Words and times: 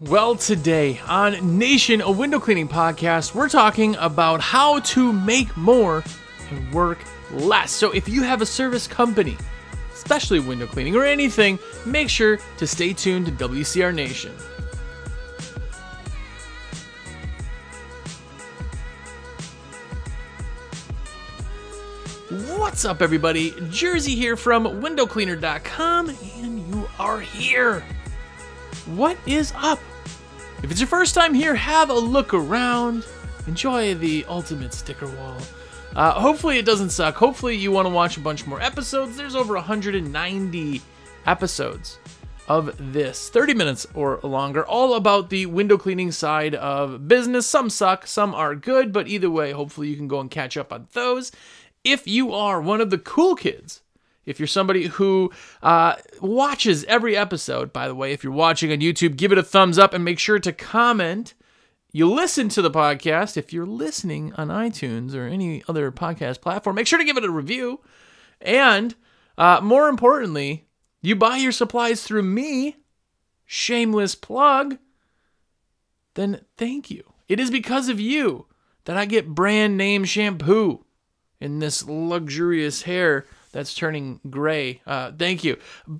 Well, 0.00 0.34
today 0.34 1.00
on 1.06 1.56
Nation, 1.56 2.00
a 2.00 2.10
window 2.10 2.40
cleaning 2.40 2.66
podcast, 2.66 3.32
we're 3.32 3.48
talking 3.48 3.94
about 3.96 4.40
how 4.40 4.80
to 4.80 5.12
make 5.12 5.56
more 5.56 6.02
and 6.50 6.74
work 6.74 6.98
less. 7.30 7.70
So, 7.70 7.92
if 7.92 8.08
you 8.08 8.22
have 8.22 8.42
a 8.42 8.46
service 8.46 8.88
company, 8.88 9.36
especially 9.92 10.40
window 10.40 10.66
cleaning 10.66 10.96
or 10.96 11.04
anything, 11.04 11.60
make 11.86 12.08
sure 12.10 12.38
to 12.56 12.66
stay 12.66 12.92
tuned 12.92 13.26
to 13.26 13.32
WCR 13.32 13.94
Nation. 13.94 14.32
What's 22.58 22.84
up, 22.84 23.00
everybody? 23.00 23.54
Jersey 23.70 24.16
here 24.16 24.36
from 24.36 24.64
windowcleaner.com, 24.64 26.08
and 26.08 26.74
you 26.74 26.88
are 26.98 27.20
here. 27.20 27.84
What 28.86 29.16
is 29.24 29.50
up? 29.56 29.80
If 30.62 30.70
it's 30.70 30.78
your 30.78 30.86
first 30.86 31.14
time 31.14 31.32
here, 31.32 31.54
have 31.54 31.88
a 31.88 31.94
look 31.94 32.34
around. 32.34 33.06
Enjoy 33.46 33.94
the 33.94 34.26
ultimate 34.28 34.74
sticker 34.74 35.06
wall. 35.06 35.38
Uh, 35.96 36.12
hopefully, 36.12 36.58
it 36.58 36.66
doesn't 36.66 36.90
suck. 36.90 37.14
Hopefully, 37.14 37.56
you 37.56 37.72
want 37.72 37.86
to 37.86 37.94
watch 37.94 38.18
a 38.18 38.20
bunch 38.20 38.46
more 38.46 38.60
episodes. 38.60 39.16
There's 39.16 39.34
over 39.34 39.54
190 39.54 40.82
episodes 41.24 41.98
of 42.46 42.92
this, 42.92 43.30
30 43.30 43.54
minutes 43.54 43.86
or 43.94 44.20
longer, 44.22 44.66
all 44.66 44.96
about 44.96 45.30
the 45.30 45.46
window 45.46 45.78
cleaning 45.78 46.12
side 46.12 46.54
of 46.54 47.08
business. 47.08 47.46
Some 47.46 47.70
suck, 47.70 48.06
some 48.06 48.34
are 48.34 48.54
good, 48.54 48.92
but 48.92 49.08
either 49.08 49.30
way, 49.30 49.52
hopefully, 49.52 49.88
you 49.88 49.96
can 49.96 50.08
go 50.08 50.20
and 50.20 50.30
catch 50.30 50.58
up 50.58 50.74
on 50.74 50.88
those. 50.92 51.32
If 51.84 52.06
you 52.06 52.34
are 52.34 52.60
one 52.60 52.82
of 52.82 52.90
the 52.90 52.98
cool 52.98 53.34
kids, 53.34 53.80
if 54.26 54.38
you're 54.38 54.46
somebody 54.46 54.86
who 54.86 55.30
uh, 55.62 55.96
watches 56.20 56.84
every 56.84 57.16
episode, 57.16 57.72
by 57.72 57.88
the 57.88 57.94
way, 57.94 58.12
if 58.12 58.24
you're 58.24 58.32
watching 58.32 58.72
on 58.72 58.78
YouTube, 58.78 59.16
give 59.16 59.32
it 59.32 59.38
a 59.38 59.42
thumbs 59.42 59.78
up 59.78 59.94
and 59.94 60.04
make 60.04 60.18
sure 60.18 60.38
to 60.38 60.52
comment. 60.52 61.34
You 61.92 62.10
listen 62.10 62.48
to 62.50 62.62
the 62.62 62.70
podcast. 62.70 63.36
If 63.36 63.52
you're 63.52 63.66
listening 63.66 64.32
on 64.34 64.48
iTunes 64.48 65.14
or 65.14 65.26
any 65.26 65.62
other 65.68 65.92
podcast 65.92 66.40
platform, 66.40 66.76
make 66.76 66.86
sure 66.86 66.98
to 66.98 67.04
give 67.04 67.16
it 67.16 67.24
a 67.24 67.30
review. 67.30 67.80
And 68.40 68.94
uh, 69.38 69.60
more 69.62 69.88
importantly, 69.88 70.66
you 71.02 71.14
buy 71.16 71.36
your 71.36 71.52
supplies 71.52 72.02
through 72.02 72.22
me, 72.22 72.76
shameless 73.44 74.14
plug, 74.14 74.78
then 76.14 76.40
thank 76.56 76.90
you. 76.90 77.12
It 77.28 77.40
is 77.40 77.50
because 77.50 77.88
of 77.88 78.00
you 78.00 78.46
that 78.84 78.96
I 78.96 79.04
get 79.04 79.34
brand 79.34 79.76
name 79.76 80.04
shampoo 80.04 80.84
in 81.40 81.58
this 81.58 81.86
luxurious 81.86 82.82
hair 82.82 83.26
that's 83.54 83.72
turning 83.72 84.18
gray. 84.28 84.82
Uh, 84.84 85.12
thank 85.16 85.44
you. 85.44 85.56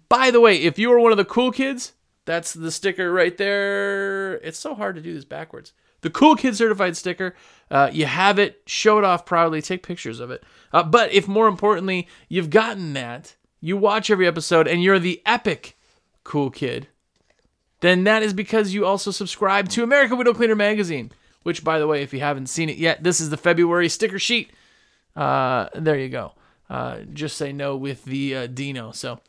By 0.09 0.33
the 0.33 0.41
way, 0.41 0.57
if 0.57 0.77
you 0.77 0.93
are 0.93 0.99
one 0.99 1.13
of 1.13 1.19
the 1.19 1.25
cool 1.25 1.53
kids, 1.53 1.93
that's 2.25 2.53
the 2.53 2.73
sticker 2.73 3.13
right 3.13 3.37
there. 3.39 4.35
It's 4.35 4.59
so 4.59 4.75
hard 4.75 4.97
to 4.97 5.01
do 5.01 5.15
this 5.15 5.25
backwards. 5.25 5.73
The 6.01 6.11
cool 6.11 6.35
kid 6.35 6.57
certified 6.57 6.97
sticker. 6.97 7.35
Uh, 7.71 7.91
you 7.93 8.07
have 8.07 8.41
it. 8.41 8.63
Show 8.67 8.99
it 8.99 9.05
off 9.05 9.25
proudly. 9.25 9.63
Take 9.63 9.85
pictures 9.85 10.19
of 10.19 10.33
it. 10.33 10.43
Uh, 10.73 10.83
but 10.83 11.13
if 11.13 11.29
more 11.29 11.47
importantly, 11.47 12.09
you've 12.29 12.51
gotten 12.51 12.93
that, 12.95 13.37
you 13.61 13.77
watch 13.77 14.11
every 14.11 14.27
episode, 14.27 14.67
and 14.67 14.83
you're 14.83 14.99
the 14.99 15.23
epic 15.25 15.77
cool 16.25 16.51
kid, 16.51 16.89
then 17.81 18.03
that 18.05 18.25
is 18.25 18.33
because 18.35 18.75
you 18.75 18.85
also 18.85 19.13
subscribe 19.13 19.69
to 19.69 19.85
American 19.85 20.19
Window 20.19 20.35
Cleaner 20.35 20.57
magazine. 20.57 21.13
Which, 21.45 21.63
by 21.63 21.79
the 21.79 21.87
way, 21.87 22.03
if 22.03 22.13
you 22.13 22.21
haven't 22.21 22.49
seen 22.49 22.69
it 22.69 22.79
yet, 22.79 23.05
this 23.05 23.21
is 23.21 23.31
the 23.31 23.37
February 23.37 23.89
sticker 23.89 24.19
sheet. 24.19 24.51
Uh, 25.15 25.69
there 25.75 25.99
you 25.99 26.09
go. 26.09 26.33
Uh, 26.69 27.01
just 27.13 27.37
say 27.37 27.53
no 27.53 27.77
with 27.77 28.05
the 28.05 28.35
uh, 28.35 28.47
Dino. 28.47 28.93
So, 28.93 29.21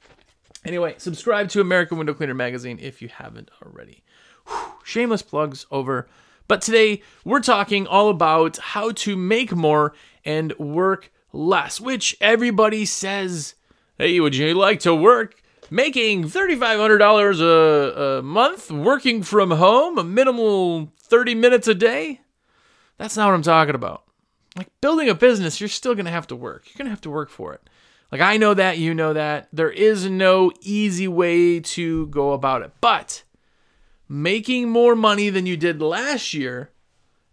anyway, 0.64 0.95
subscribe 0.97 1.50
to 1.50 1.61
American 1.61 1.97
Window 1.97 2.14
Cleaner 2.14 2.33
magazine 2.33 2.80
if 2.81 3.02
you 3.02 3.09
haven't 3.09 3.52
already. 3.64 4.03
Whew, 4.47 4.73
shameless 4.83 5.22
plugs 5.22 5.66
over. 5.72 6.08
But 6.47 6.61
today 6.61 7.02
we're 7.23 7.42
talking 7.42 7.88
all 7.88 8.09
about 8.09 8.58
how 8.58 8.92
to 8.92 9.17
make 9.17 9.53
more 9.55 9.94
and 10.23 10.58
work 10.58 11.11
less, 11.33 11.81
which 11.81 12.15
everybody 12.21 12.86
says, 12.86 13.55
hey, 13.98 14.20
would 14.20 14.36
you 14.36 14.54
like 14.54 14.80
to 14.82 14.95
work 14.95 15.42
making 15.70 16.26
$3,500 16.26 17.39
a, 17.42 18.02
a 18.02 18.21
month 18.21 18.71
working 18.71 19.23
from 19.23 19.52
home, 19.52 19.98
a 19.98 20.04
minimal 20.04 20.93
30 20.99 21.36
minutes 21.36 21.67
a 21.67 21.76
day? 21.76 22.21
That's 22.98 23.17
not 23.17 23.27
what 23.27 23.33
I'm 23.33 23.42
talking 23.42 23.76
about 23.76 24.05
like 24.55 24.70
building 24.82 25.10
a 25.10 25.16
business, 25.16 25.60
you're 25.60 25.70
still 25.70 25.95
going 25.95 26.05
to 26.05 26.11
have 26.11 26.27
to 26.27 26.36
work. 26.36 26.66
You're 26.67 26.77
going 26.77 26.86
to 26.86 26.92
have 26.92 27.02
to 27.02 27.10
work 27.10 27.30
for 27.30 27.54
it. 27.54 27.70
Like 28.11 28.21
I 28.21 28.38
know 28.38 28.54
that, 28.54 28.77
you 28.77 28.93
know 28.93 29.14
that. 29.14 29.49
There 29.52 29.71
is 29.71 30.10
no 30.10 30.52
easy 30.61 31.08
way 31.08 31.60
to 31.60 32.08
go 32.08 32.33
about 32.33 32.61
it. 32.61 32.71
But 32.80 33.23
making 34.08 34.70
more 34.70 34.95
money 34.95 35.30
than 35.30 35.45
you 35.45 35.58
did 35.58 35.82
last 35.82 36.33
year, 36.33 36.71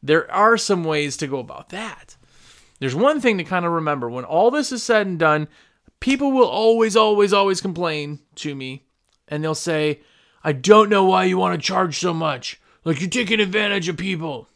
there 0.02 0.30
are 0.32 0.56
some 0.56 0.82
ways 0.82 1.16
to 1.18 1.26
go 1.26 1.38
about 1.38 1.68
that. 1.68 2.16
There's 2.80 2.94
one 2.94 3.20
thing 3.20 3.38
to 3.38 3.44
kind 3.44 3.64
of 3.64 3.72
remember 3.72 4.10
when 4.10 4.24
all 4.24 4.50
this 4.50 4.72
is 4.72 4.82
said 4.82 5.06
and 5.06 5.18
done, 5.18 5.46
people 6.00 6.32
will 6.32 6.48
always, 6.48 6.96
always, 6.96 7.32
always 7.32 7.60
complain 7.60 8.18
to 8.36 8.56
me 8.56 8.82
and 9.28 9.44
they'll 9.44 9.54
say, 9.54 10.00
I 10.42 10.52
don't 10.52 10.88
know 10.88 11.04
why 11.04 11.24
you 11.24 11.38
want 11.38 11.54
to 11.54 11.64
charge 11.64 12.00
so 12.00 12.12
much. 12.12 12.60
Like 12.84 13.00
you're 13.00 13.08
taking 13.08 13.38
advantage 13.38 13.88
of 13.88 13.96
people. 13.96 14.48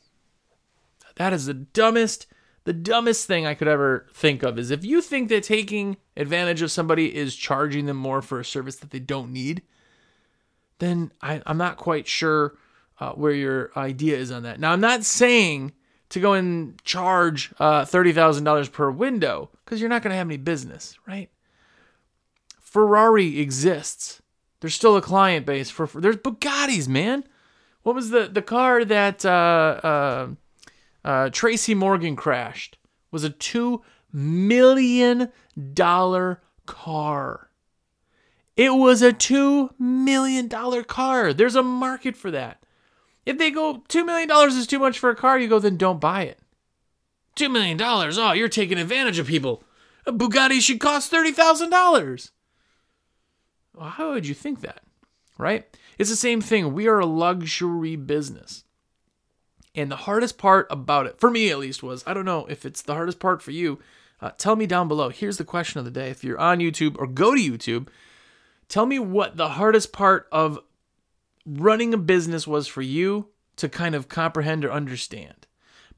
That 1.15 1.32
is 1.32 1.47
the 1.47 1.55
dumbest 1.55 2.26
the 2.66 2.72
dumbest 2.72 3.28
thing 3.28 3.47
I 3.47 3.54
could 3.54 3.69
ever 3.69 4.06
think 4.12 4.43
of 4.43 4.59
is 4.59 4.72
if 4.72 4.84
you 4.84 5.00
think 5.00 5.28
that 5.28 5.44
taking 5.44 5.99
advantage 6.16 6.62
of 6.62 6.72
somebody 6.72 7.15
is 7.15 7.37
charging 7.37 7.87
them 7.87 7.97
more 7.97 8.21
for 8.21 8.41
a 8.41 8.44
service 8.44 8.75
that 8.77 8.91
they 8.91 8.99
don't 8.99 9.32
need, 9.32 9.62
then 10.81 11.12
I, 11.22 11.41
am 11.47 11.59
not 11.59 11.76
quite 11.76 12.09
sure 12.09 12.59
uh, 12.99 13.12
where 13.12 13.32
your 13.32 13.71
idea 13.76 14.16
is 14.16 14.32
on 14.32 14.43
that. 14.43 14.59
Now, 14.59 14.72
I'm 14.72 14.81
not 14.81 15.05
saying 15.05 15.75
to 16.09 16.19
go 16.19 16.32
and 16.32 16.82
charge 16.82 17.55
uh, 17.60 17.82
$30,000 17.82 18.72
per 18.72 18.91
window 18.91 19.50
because 19.65 19.81
you're 19.81 19.88
not 19.88 20.03
going 20.03 20.10
to 20.10 20.16
have 20.16 20.26
any 20.26 20.37
business, 20.37 20.99
right? 21.06 21.31
Ferrari 22.60 23.38
exists. 23.38 24.21
There's 24.59 24.75
still 24.75 24.97
a 24.97 25.03
client 25.03 25.47
base 25.47 25.71
for, 25.71 25.87
for 25.87 26.00
there's 26.00 26.16
Bugattis, 26.16 26.88
man. 26.88 27.22
What 27.84 27.94
was 27.94 28.10
the 28.10 28.26
the 28.26 28.43
car 28.43 28.84
that 28.84 29.25
uh, 29.25 30.31
uh 31.06 31.31
Tracy 31.31 31.75
Morgan 31.75 32.17
crashed 32.17 32.77
was 33.11 33.25
a 33.25 33.31
$2 33.31 33.81
million 34.12 35.33
car. 36.67 37.50
It 38.56 38.75
was 38.75 39.03
a 39.03 39.12
$2 39.12 39.71
million 39.78 40.49
car. 40.84 41.33
There's 41.33 41.55
a 41.55 41.62
market 41.62 42.17
for 42.17 42.31
that. 42.31 42.62
If 43.25 43.39
they 43.39 43.50
go, 43.50 43.83
$2 43.89 44.06
million 44.06 44.31
is 44.49 44.67
too 44.67 44.78
much 44.78 44.99
for 44.99 45.11
a 45.11 45.17
car, 45.17 45.39
you 45.39 45.49
go, 45.49 45.59
then 45.59 45.77
don't 45.77 46.00
buy 46.00 46.22
it. 46.22 46.39
$2 47.37 47.50
million, 47.50 47.78
Oh, 47.83 48.33
you're 48.33 48.49
taking 48.49 48.78
advantage 48.78 49.19
of 49.19 49.27
people. 49.27 49.62
A 50.06 50.12
Bugatti 50.12 50.61
should 50.61 50.81
cost 50.81 51.12
$30,000. 51.12 52.31
Well, 53.75 53.88
how 53.91 54.12
would 54.12 54.27
you 54.27 54.34
think 54.34 54.61
that? 54.62 54.83
Right? 55.37 55.67
It's 55.99 56.09
the 56.09 56.17
same 56.17 56.41
thing. 56.41 56.73
We 56.73 56.87
are 56.87 56.99
a 56.99 57.06
luxury 57.06 57.97
business. 57.97 58.65
And 59.76 59.91
the 59.91 59.97
hardest 59.97 60.38
part 60.38 60.66
about 60.70 61.04
it, 61.06 61.20
for 61.20 61.31
me 61.31 61.50
at 61.50 61.59
least, 61.59 61.82
was 61.82 62.03
I 62.06 62.14
don't 62.14 62.25
know 62.25 62.47
if 62.47 62.64
it's 62.64 62.81
the 62.81 62.94
hardest 62.94 63.20
part 63.20 63.42
for 63.42 63.50
you. 63.50 63.78
Uh, 64.20 64.31
tell 64.38 64.56
me 64.56 64.66
down 64.66 64.88
below. 64.88 65.10
Here's 65.10 65.37
the 65.37 65.44
question 65.44 65.78
of 65.78 65.84
the 65.84 65.91
day. 65.91 66.09
If 66.09 66.25
you're 66.25 66.41
on 66.41 66.59
YouTube 66.59 66.97
or 66.98 67.06
go 67.06 67.34
to 67.34 67.41
YouTube, 67.41 67.88
tell 68.69 68.87
me 68.87 68.98
what 68.98 69.37
the 69.37 69.50
hardest 69.50 69.92
part 69.92 70.26
of 70.32 70.59
running 71.44 71.92
a 71.92 71.98
business 71.98 72.47
was 72.47 72.66
for 72.66 72.81
you 72.81 73.28
to 73.56 73.69
kind 73.69 73.94
of 73.94 74.09
comprehend 74.09 74.64
or 74.64 74.72
understand. 74.72 75.47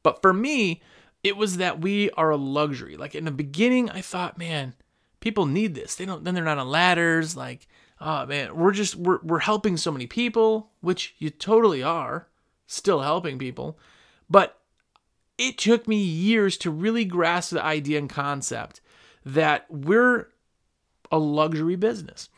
But 0.02 0.20
for 0.20 0.32
me, 0.32 0.82
it 1.22 1.36
was 1.36 1.58
that 1.58 1.80
we 1.80 2.10
are 2.10 2.30
a 2.30 2.36
luxury. 2.36 2.96
Like 2.96 3.14
in 3.14 3.24
the 3.24 3.30
beginning, 3.30 3.88
I 3.90 4.00
thought, 4.00 4.38
man, 4.38 4.74
people 5.20 5.46
need 5.46 5.76
this. 5.76 5.94
They 5.94 6.04
don't. 6.04 6.24
Then 6.24 6.34
they're 6.34 6.42
not 6.42 6.58
on 6.58 6.68
ladders. 6.68 7.36
Like, 7.36 7.68
oh 8.00 8.26
man, 8.26 8.56
we're 8.56 8.72
just 8.72 8.96
we're 8.96 9.20
we're 9.22 9.38
helping 9.38 9.76
so 9.76 9.92
many 9.92 10.08
people, 10.08 10.72
which 10.80 11.14
you 11.18 11.30
totally 11.30 11.82
are 11.84 12.26
still 12.68 13.00
helping 13.00 13.38
people. 13.38 13.76
But 14.30 14.60
it 15.36 15.58
took 15.58 15.88
me 15.88 15.96
years 15.96 16.56
to 16.58 16.70
really 16.70 17.04
grasp 17.04 17.50
the 17.50 17.64
idea 17.64 17.98
and 17.98 18.08
concept 18.08 18.80
that 19.24 19.66
we're 19.68 20.28
a 21.10 21.18
luxury 21.18 21.76
business. 21.76 22.28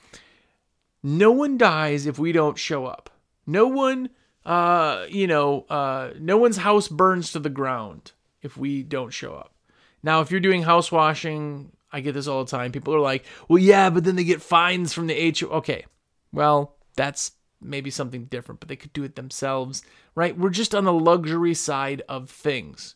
No 1.03 1.33
one 1.33 1.59
dies 1.59 2.07
if 2.07 2.19
we 2.19 2.33
don't 2.33 2.59
show 2.59 2.87
up. 2.87 3.11
No 3.47 3.67
one, 3.67 4.11
uh, 4.47 5.07
you 5.09 5.27
know, 5.27 5.67
uh, 5.69 6.11
no 6.19 6.37
one's 6.37 6.59
house 6.59 6.89
burns 6.89 7.33
to 7.33 7.39
the 7.39 7.51
ground 7.51 8.13
if 8.43 8.57
we 8.57 8.83
don't 8.83 9.11
show 9.11 9.35
up. 9.35 9.55
Now, 10.03 10.21
if 10.21 10.31
you're 10.31 10.41
doing 10.41 10.63
house 10.63 10.93
washing, 10.93 11.73
I 11.93 12.01
get 12.01 12.13
this 12.13 12.27
all 12.27 12.45
the 12.45 12.51
time. 12.51 12.71
People 12.71 12.95
are 12.95 13.01
like, 13.01 13.25
well, 13.49 13.59
yeah, 13.59 13.91
but 13.91 14.05
then 14.05 14.17
they 14.17 14.25
get 14.25 14.43
fines 14.43 14.93
from 14.93 15.07
the 15.07 15.35
HO. 15.39 15.49
Okay, 15.49 15.85
well, 16.33 16.77
that's 16.97 17.33
maybe 17.61 17.91
something 17.91 18.25
different, 18.25 18.61
but 18.61 18.69
they 18.69 18.77
could 18.77 18.93
do 18.93 19.05
it 19.05 19.17
themselves, 19.17 19.83
right? 20.15 20.37
We're 20.37 20.51
just 20.51 20.75
on 20.75 20.85
the 20.85 20.93
luxury 20.93 21.55
side 21.55 22.03
of 22.09 22.31
things. 22.31 22.95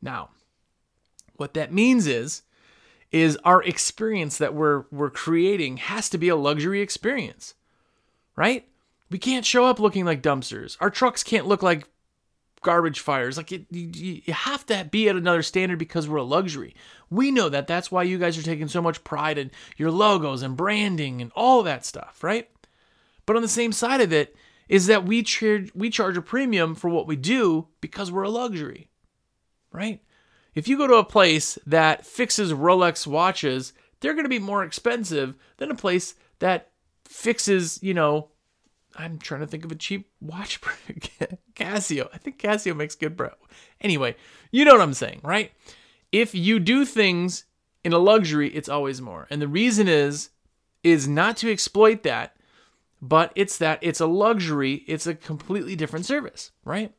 Now, 0.00 0.30
what 1.36 1.54
that 1.54 1.72
means 1.72 2.06
is 2.06 2.42
is 3.10 3.38
our 3.44 3.62
experience 3.62 4.38
that 4.38 4.54
we're 4.54 4.84
we're 4.90 5.10
creating 5.10 5.76
has 5.76 6.08
to 6.10 6.18
be 6.18 6.28
a 6.28 6.36
luxury 6.36 6.80
experience. 6.80 7.54
Right? 8.36 8.66
We 9.10 9.18
can't 9.18 9.46
show 9.46 9.66
up 9.66 9.78
looking 9.78 10.04
like 10.04 10.22
dumpsters. 10.22 10.76
Our 10.80 10.90
trucks 10.90 11.22
can't 11.22 11.46
look 11.46 11.62
like 11.62 11.88
garbage 12.64 12.98
fires. 12.98 13.36
Like 13.36 13.52
it, 13.52 13.66
you, 13.70 14.22
you 14.24 14.32
have 14.32 14.66
to 14.66 14.88
be 14.90 15.08
at 15.08 15.14
another 15.14 15.42
standard 15.42 15.78
because 15.78 16.08
we're 16.08 16.16
a 16.16 16.24
luxury. 16.24 16.74
We 17.10 17.30
know 17.30 17.48
that. 17.48 17.68
That's 17.68 17.92
why 17.92 18.02
you 18.02 18.18
guys 18.18 18.36
are 18.36 18.42
taking 18.42 18.66
so 18.66 18.82
much 18.82 19.04
pride 19.04 19.38
in 19.38 19.52
your 19.76 19.92
logos 19.92 20.42
and 20.42 20.56
branding 20.56 21.22
and 21.22 21.30
all 21.36 21.62
that 21.62 21.84
stuff, 21.84 22.24
right? 22.24 22.50
But 23.26 23.36
on 23.36 23.42
the 23.42 23.48
same 23.48 23.72
side 23.72 24.00
of 24.00 24.12
it 24.12 24.36
is 24.68 24.86
that 24.86 25.04
we 25.04 25.22
charge 25.22 25.70
we 25.74 25.90
charge 25.90 26.16
a 26.16 26.22
premium 26.22 26.74
for 26.74 26.88
what 26.88 27.06
we 27.06 27.16
do 27.16 27.68
because 27.80 28.10
we're 28.10 28.22
a 28.22 28.30
luxury, 28.30 28.88
right? 29.72 30.00
If 30.54 30.68
you 30.68 30.78
go 30.78 30.86
to 30.86 30.94
a 30.94 31.04
place 31.04 31.58
that 31.66 32.06
fixes 32.06 32.52
Rolex 32.52 33.06
watches, 33.06 33.72
they're 34.00 34.14
going 34.14 34.24
to 34.24 34.30
be 34.30 34.38
more 34.38 34.62
expensive 34.62 35.36
than 35.56 35.70
a 35.70 35.74
place 35.74 36.14
that 36.38 36.70
fixes, 37.06 37.82
you 37.82 37.94
know, 37.94 38.28
I'm 38.96 39.18
trying 39.18 39.40
to 39.40 39.46
think 39.46 39.64
of 39.64 39.72
a 39.72 39.76
cheap 39.76 40.08
watch 40.20 40.60
Casio. 41.54 42.08
I 42.12 42.18
think 42.18 42.38
Casio 42.38 42.76
makes 42.76 42.94
good 42.94 43.16
bro. 43.16 43.30
Anyway, 43.80 44.14
you 44.52 44.64
know 44.64 44.72
what 44.72 44.80
I'm 44.80 44.94
saying, 44.94 45.20
right? 45.24 45.50
If 46.12 46.34
you 46.34 46.60
do 46.60 46.84
things 46.84 47.44
in 47.82 47.92
a 47.92 47.98
luxury, 47.98 48.48
it's 48.54 48.68
always 48.68 49.00
more. 49.00 49.26
And 49.30 49.42
the 49.42 49.48
reason 49.48 49.88
is 49.88 50.30
is 50.84 51.08
not 51.08 51.36
to 51.38 51.50
exploit 51.50 52.02
that, 52.02 52.33
but 53.04 53.32
it's 53.34 53.58
that 53.58 53.78
it's 53.82 54.00
a 54.00 54.06
luxury, 54.06 54.82
it's 54.86 55.06
a 55.06 55.14
completely 55.14 55.76
different 55.76 56.06
service, 56.06 56.52
right? 56.64 56.90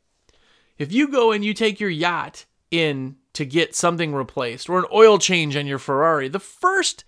If 0.78 0.94
you 0.94 1.08
go 1.08 1.32
and 1.32 1.44
you 1.44 1.56
take 1.56 1.80
your 1.80 1.90
yacht 1.90 2.46
in 2.70 3.16
to 3.34 3.44
get 3.44 3.76
something 3.76 4.14
replaced 4.14 4.70
or 4.70 4.78
an 4.78 4.86
oil 4.94 5.18
change 5.18 5.58
on 5.58 5.66
your 5.66 5.80
Ferrari, 5.80 6.28
the 6.28 6.40
first 6.40 7.06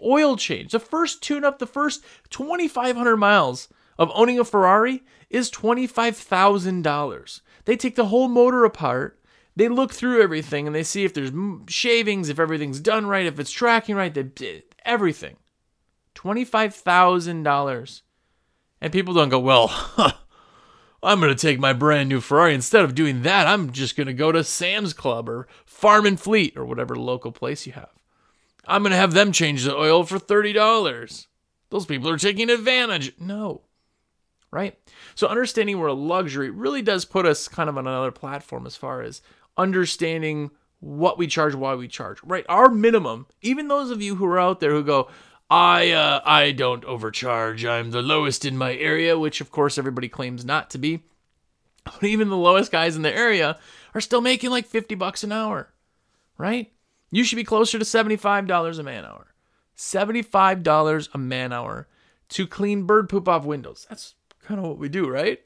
oil 0.00 0.36
change, 0.36 0.70
the 0.70 0.78
first 0.78 1.22
tune 1.22 1.44
up, 1.44 1.58
the 1.58 1.66
first 1.66 2.04
2,500 2.30 3.16
miles 3.16 3.66
of 3.98 4.12
owning 4.14 4.38
a 4.38 4.44
Ferrari 4.44 5.02
is 5.28 5.50
$25,000. 5.50 7.40
They 7.64 7.76
take 7.76 7.96
the 7.96 8.06
whole 8.06 8.28
motor 8.28 8.64
apart, 8.64 9.20
they 9.56 9.66
look 9.68 9.92
through 9.92 10.22
everything, 10.22 10.68
and 10.68 10.76
they 10.76 10.84
see 10.84 11.02
if 11.02 11.14
there's 11.14 11.32
shavings, 11.66 12.28
if 12.28 12.38
everything's 12.38 12.78
done 12.78 13.06
right, 13.06 13.26
if 13.26 13.40
it's 13.40 13.50
tracking 13.50 13.96
right, 13.96 14.14
they, 14.14 14.46
eh, 14.46 14.60
everything. 14.84 15.36
$25,000. 16.14 18.02
And 18.80 18.92
people 18.92 19.14
don't 19.14 19.28
go, 19.28 19.38
well, 19.38 19.70
I'm 21.02 21.20
going 21.20 21.34
to 21.34 21.40
take 21.40 21.58
my 21.58 21.72
brand 21.72 22.08
new 22.08 22.20
Ferrari. 22.20 22.54
Instead 22.54 22.84
of 22.84 22.94
doing 22.94 23.22
that, 23.22 23.46
I'm 23.46 23.72
just 23.72 23.96
going 23.96 24.06
to 24.06 24.14
go 24.14 24.32
to 24.32 24.44
Sam's 24.44 24.92
Club 24.92 25.28
or 25.28 25.46
Farm 25.64 26.06
and 26.06 26.18
Fleet 26.20 26.56
or 26.56 26.64
whatever 26.64 26.96
local 26.96 27.32
place 27.32 27.66
you 27.66 27.72
have. 27.72 27.90
I'm 28.66 28.82
going 28.82 28.90
to 28.90 28.96
have 28.96 29.12
them 29.12 29.32
change 29.32 29.64
the 29.64 29.76
oil 29.76 30.04
for 30.04 30.18
$30. 30.18 31.26
Those 31.70 31.86
people 31.86 32.10
are 32.10 32.18
taking 32.18 32.50
advantage. 32.50 33.12
No 33.18 33.62
right? 34.56 34.78
So 35.14 35.26
understanding 35.26 35.78
we're 35.78 35.88
a 35.88 35.92
luxury 35.92 36.50
really 36.50 36.82
does 36.82 37.04
put 37.04 37.26
us 37.26 37.46
kind 37.46 37.68
of 37.68 37.76
on 37.76 37.86
another 37.86 38.10
platform 38.10 38.66
as 38.66 38.74
far 38.74 39.02
as 39.02 39.20
understanding 39.56 40.50
what 40.80 41.18
we 41.18 41.26
charge, 41.26 41.54
why 41.54 41.74
we 41.74 41.88
charge, 41.88 42.18
right? 42.22 42.44
Our 42.48 42.70
minimum, 42.70 43.26
even 43.42 43.68
those 43.68 43.90
of 43.90 44.00
you 44.02 44.16
who 44.16 44.26
are 44.26 44.38
out 44.38 44.60
there 44.60 44.70
who 44.70 44.82
go, 44.82 45.08
I 45.48 45.92
uh, 45.92 46.20
I 46.24 46.52
don't 46.52 46.84
overcharge. 46.84 47.64
I'm 47.64 47.90
the 47.90 48.02
lowest 48.02 48.44
in 48.44 48.56
my 48.56 48.74
area, 48.74 49.18
which 49.18 49.40
of 49.40 49.50
course 49.50 49.78
everybody 49.78 50.08
claims 50.08 50.44
not 50.44 50.70
to 50.70 50.78
be. 50.78 51.02
But 51.84 52.04
even 52.04 52.28
the 52.28 52.36
lowest 52.36 52.72
guys 52.72 52.96
in 52.96 53.02
the 53.02 53.16
area 53.16 53.58
are 53.94 54.00
still 54.00 54.20
making 54.20 54.50
like 54.50 54.66
50 54.66 54.96
bucks 54.96 55.22
an 55.22 55.30
hour, 55.30 55.72
right? 56.36 56.72
You 57.12 57.22
should 57.22 57.36
be 57.36 57.44
closer 57.44 57.78
to 57.78 57.84
$75 57.84 58.78
a 58.78 58.82
man 58.82 59.04
hour. 59.04 59.34
$75 59.76 61.08
a 61.14 61.18
man 61.18 61.52
hour 61.52 61.86
to 62.30 62.46
clean 62.46 62.84
bird 62.84 63.08
poop 63.08 63.28
off 63.28 63.44
windows. 63.44 63.86
That's 63.88 64.14
kind 64.42 64.58
of 64.58 64.66
what 64.66 64.78
we 64.78 64.88
do, 64.88 65.08
right? 65.08 65.40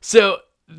So 0.00 0.38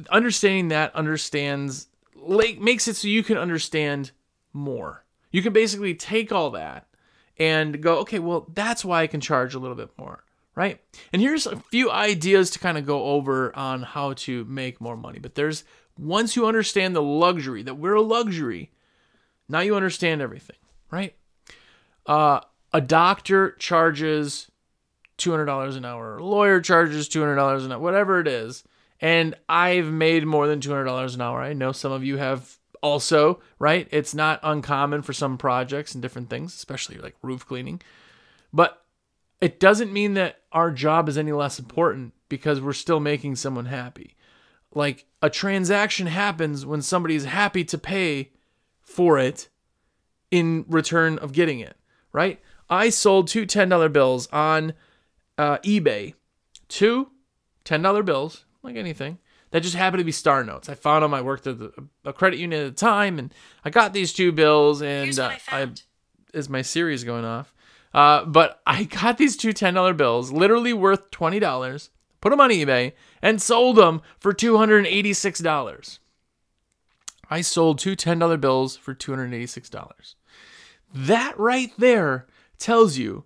understanding 0.09 0.69
that 0.69 0.95
understands 0.95 1.87
like 2.15 2.59
makes 2.59 2.87
it 2.87 2.95
so 2.95 3.07
you 3.07 3.23
can 3.23 3.37
understand 3.37 4.11
more. 4.53 5.03
You 5.31 5.41
can 5.41 5.51
basically 5.51 5.95
take 5.95 6.31
all 6.31 6.51
that 6.51 6.87
and 7.37 7.81
go, 7.81 7.99
okay, 7.99 8.19
well, 8.19 8.47
that's 8.53 8.85
why 8.85 9.01
I 9.01 9.07
can 9.07 9.21
charge 9.21 9.55
a 9.55 9.59
little 9.59 9.75
bit 9.75 9.89
more, 9.97 10.23
right? 10.55 10.79
And 11.11 11.21
here's 11.21 11.45
a 11.45 11.57
few 11.57 11.91
ideas 11.91 12.51
to 12.51 12.59
kind 12.59 12.77
of 12.77 12.85
go 12.85 13.03
over 13.03 13.55
on 13.55 13.83
how 13.83 14.13
to 14.13 14.45
make 14.45 14.79
more 14.79 14.97
money. 14.97 15.19
But 15.19 15.35
there's 15.35 15.63
once 15.97 16.35
you 16.35 16.47
understand 16.47 16.95
the 16.95 17.01
luxury 17.01 17.63
that 17.63 17.77
we're 17.77 17.95
a 17.95 18.01
luxury, 18.01 18.71
now 19.49 19.59
you 19.59 19.75
understand 19.75 20.21
everything, 20.21 20.57
right? 20.91 21.15
Uh, 22.05 22.41
a 22.71 22.81
doctor 22.81 23.51
charges 23.59 24.49
$200 25.17 25.77
an 25.77 25.85
hour. 25.85 26.17
A 26.17 26.25
lawyer 26.25 26.59
charges 26.59 27.07
$200 27.09 27.65
an 27.65 27.71
hour, 27.71 27.79
whatever 27.79 28.19
it 28.19 28.27
is. 28.27 28.63
And 28.99 29.35
I've 29.47 29.91
made 29.91 30.25
more 30.25 30.47
than 30.47 30.59
$200 30.59 31.13
an 31.13 31.21
hour. 31.21 31.41
I 31.41 31.53
know 31.53 31.71
some 31.71 31.91
of 31.91 32.03
you 32.03 32.17
have 32.17 32.57
also, 32.83 33.41
right? 33.57 33.87
It's 33.89 34.13
not 34.13 34.39
uncommon 34.43 35.01
for 35.01 35.13
some 35.13 35.37
projects 35.37 35.95
and 35.95 36.01
different 36.01 36.29
things, 36.29 36.53
especially 36.53 36.97
like 36.97 37.15
roof 37.23 37.47
cleaning. 37.47 37.81
But 38.53 38.83
it 39.41 39.59
doesn't 39.59 39.91
mean 39.91 40.13
that 40.13 40.41
our 40.51 40.69
job 40.69 41.09
is 41.09 41.17
any 41.17 41.31
less 41.31 41.57
important 41.57 42.13
because 42.29 42.61
we're 42.61 42.73
still 42.73 42.99
making 42.99 43.37
someone 43.37 43.65
happy. 43.65 44.15
Like 44.75 45.05
a 45.21 45.29
transaction 45.29 46.07
happens 46.07 46.65
when 46.65 46.81
somebody's 46.81 47.25
happy 47.25 47.63
to 47.65 47.77
pay 47.77 48.31
for 48.81 49.17
it 49.17 49.47
in 50.29 50.65
return 50.67 51.17
of 51.17 51.31
getting 51.31 51.59
it, 51.59 51.77
right? 52.11 52.39
I 52.69 52.89
sold 52.89 53.27
two 53.27 53.45
$10 53.45 53.91
bills 53.93 54.27
on 54.31 54.73
uh, 55.37 55.57
eBay 55.59 56.13
two 56.67 57.09
$10 57.65 58.03
bills, 58.05 58.45
like 58.61 58.75
anything, 58.75 59.19
that 59.53 59.61
just 59.61 59.75
happened 59.75 59.99
to 59.99 60.03
be 60.03 60.11
star 60.11 60.43
notes. 60.43 60.67
I 60.67 60.73
found 60.73 61.03
them. 61.03 61.13
I 61.13 61.21
worked 61.21 61.45
at 61.45 61.57
a 62.03 62.11
credit 62.11 62.39
union 62.39 62.65
at 62.65 62.75
the 62.75 62.85
time, 62.85 63.19
and 63.19 63.31
I 63.63 63.69
got 63.69 63.93
these 63.93 64.11
two 64.11 64.31
bills. 64.31 64.81
And 64.81 65.17
uh, 65.19 65.29
I, 65.51 65.61
I, 65.61 65.67
is 66.33 66.49
my 66.49 66.63
series 66.63 67.03
going 67.03 67.23
off? 67.23 67.53
Uh, 67.93 68.25
but 68.25 68.63
I 68.65 68.85
got 68.85 69.19
these 69.19 69.37
two 69.37 69.53
$10 69.53 69.95
bills, 69.95 70.31
literally 70.31 70.73
worth 70.73 71.11
$20, 71.11 71.89
put 72.19 72.31
them 72.31 72.41
on 72.41 72.49
eBay, 72.49 72.93
and 73.21 73.39
sold 73.39 73.75
them 73.75 74.01
for 74.17 74.33
$286. 74.33 75.99
I 77.29 77.41
sold 77.41 77.77
two 77.77 77.95
$10 77.95 78.41
bills 78.41 78.75
for 78.75 78.95
$286. 78.95 80.15
That 80.95 81.39
right 81.39 81.71
there 81.77 82.25
tells 82.57 82.97
you 82.97 83.25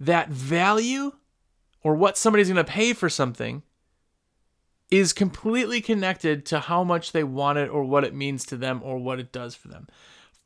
that 0.00 0.30
value 0.30 1.12
or 1.82 1.94
what 1.94 2.16
somebody's 2.16 2.48
going 2.48 2.56
to 2.56 2.64
pay 2.64 2.94
for 2.94 3.10
something 3.10 3.62
is 4.98 5.12
completely 5.12 5.80
connected 5.80 6.46
to 6.46 6.60
how 6.60 6.84
much 6.84 7.12
they 7.12 7.24
want 7.24 7.58
it 7.58 7.68
or 7.68 7.84
what 7.84 8.04
it 8.04 8.14
means 8.14 8.44
to 8.46 8.56
them 8.56 8.80
or 8.84 8.98
what 8.98 9.18
it 9.18 9.32
does 9.32 9.54
for 9.54 9.68
them. 9.68 9.88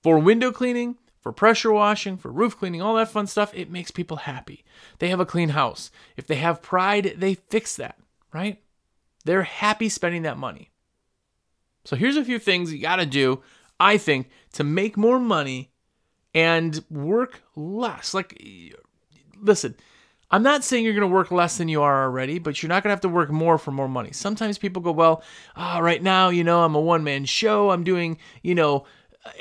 For 0.02 0.19
window 0.19 0.52
cleaning, 0.52 0.97
for 1.21 1.33
pressure 1.33 1.73
washing, 1.73 2.17
for 2.17 2.31
roof 2.31 2.57
cleaning, 2.57 2.81
all 2.81 2.97
that 2.97 3.11
fun 3.11 3.26
stuff, 3.26 3.52
it 3.52 3.71
makes 3.71 3.90
people 3.90 4.19
happy. 4.19 4.64
They 4.99 5.09
have 5.09 5.21
a 5.21 5.26
clean 5.26 5.50
house. 5.50 5.90
If 6.17 6.26
they 6.26 6.37
have 6.37 6.62
pride, 6.62 7.17
they 7.19 7.35
fix 7.35 7.76
that, 7.76 7.99
right? 8.33 8.62
They're 9.25 9.43
happy 9.43 9.88
spending 9.88 10.23
that 10.23 10.38
money. 10.38 10.71
So 11.85 11.97
here's 11.97 12.17
a 12.17 12.25
few 12.25 12.38
things 12.38 12.73
you 12.73 12.81
got 12.81 12.97
to 12.97 13.07
do, 13.07 13.43
I 13.78 13.99
think, 13.99 14.31
to 14.52 14.64
make 14.64 14.97
more 14.97 15.19
money 15.19 15.73
and 16.35 16.83
work 16.90 17.43
less. 17.57 18.14
Like 18.14 18.40
listen, 19.40 19.75
I'm 20.30 20.42
not 20.42 20.62
saying 20.62 20.85
you're 20.85 20.94
going 20.94 21.08
to 21.08 21.14
work 21.14 21.30
less 21.30 21.56
than 21.56 21.68
you 21.68 21.80
are 21.82 22.04
already, 22.04 22.38
but 22.38 22.62
you're 22.62 22.68
not 22.68 22.82
going 22.82 22.90
to 22.90 22.94
have 22.94 23.00
to 23.00 23.08
work 23.08 23.30
more 23.30 23.56
for 23.56 23.70
more 23.70 23.88
money. 23.88 24.11
Sometimes 24.12 24.58
people 24.58 24.82
go, 24.82 24.92
well, 24.92 25.23
oh, 25.56 25.80
right 25.80 26.02
now, 26.02 26.28
you 26.28 26.44
know, 26.44 26.62
I'm 26.62 26.75
a 26.75 26.80
one 26.80 27.02
man 27.02 27.25
show. 27.25 27.70
I'm 27.70 27.82
doing, 27.82 28.18
you 28.42 28.54
know, 28.54 28.85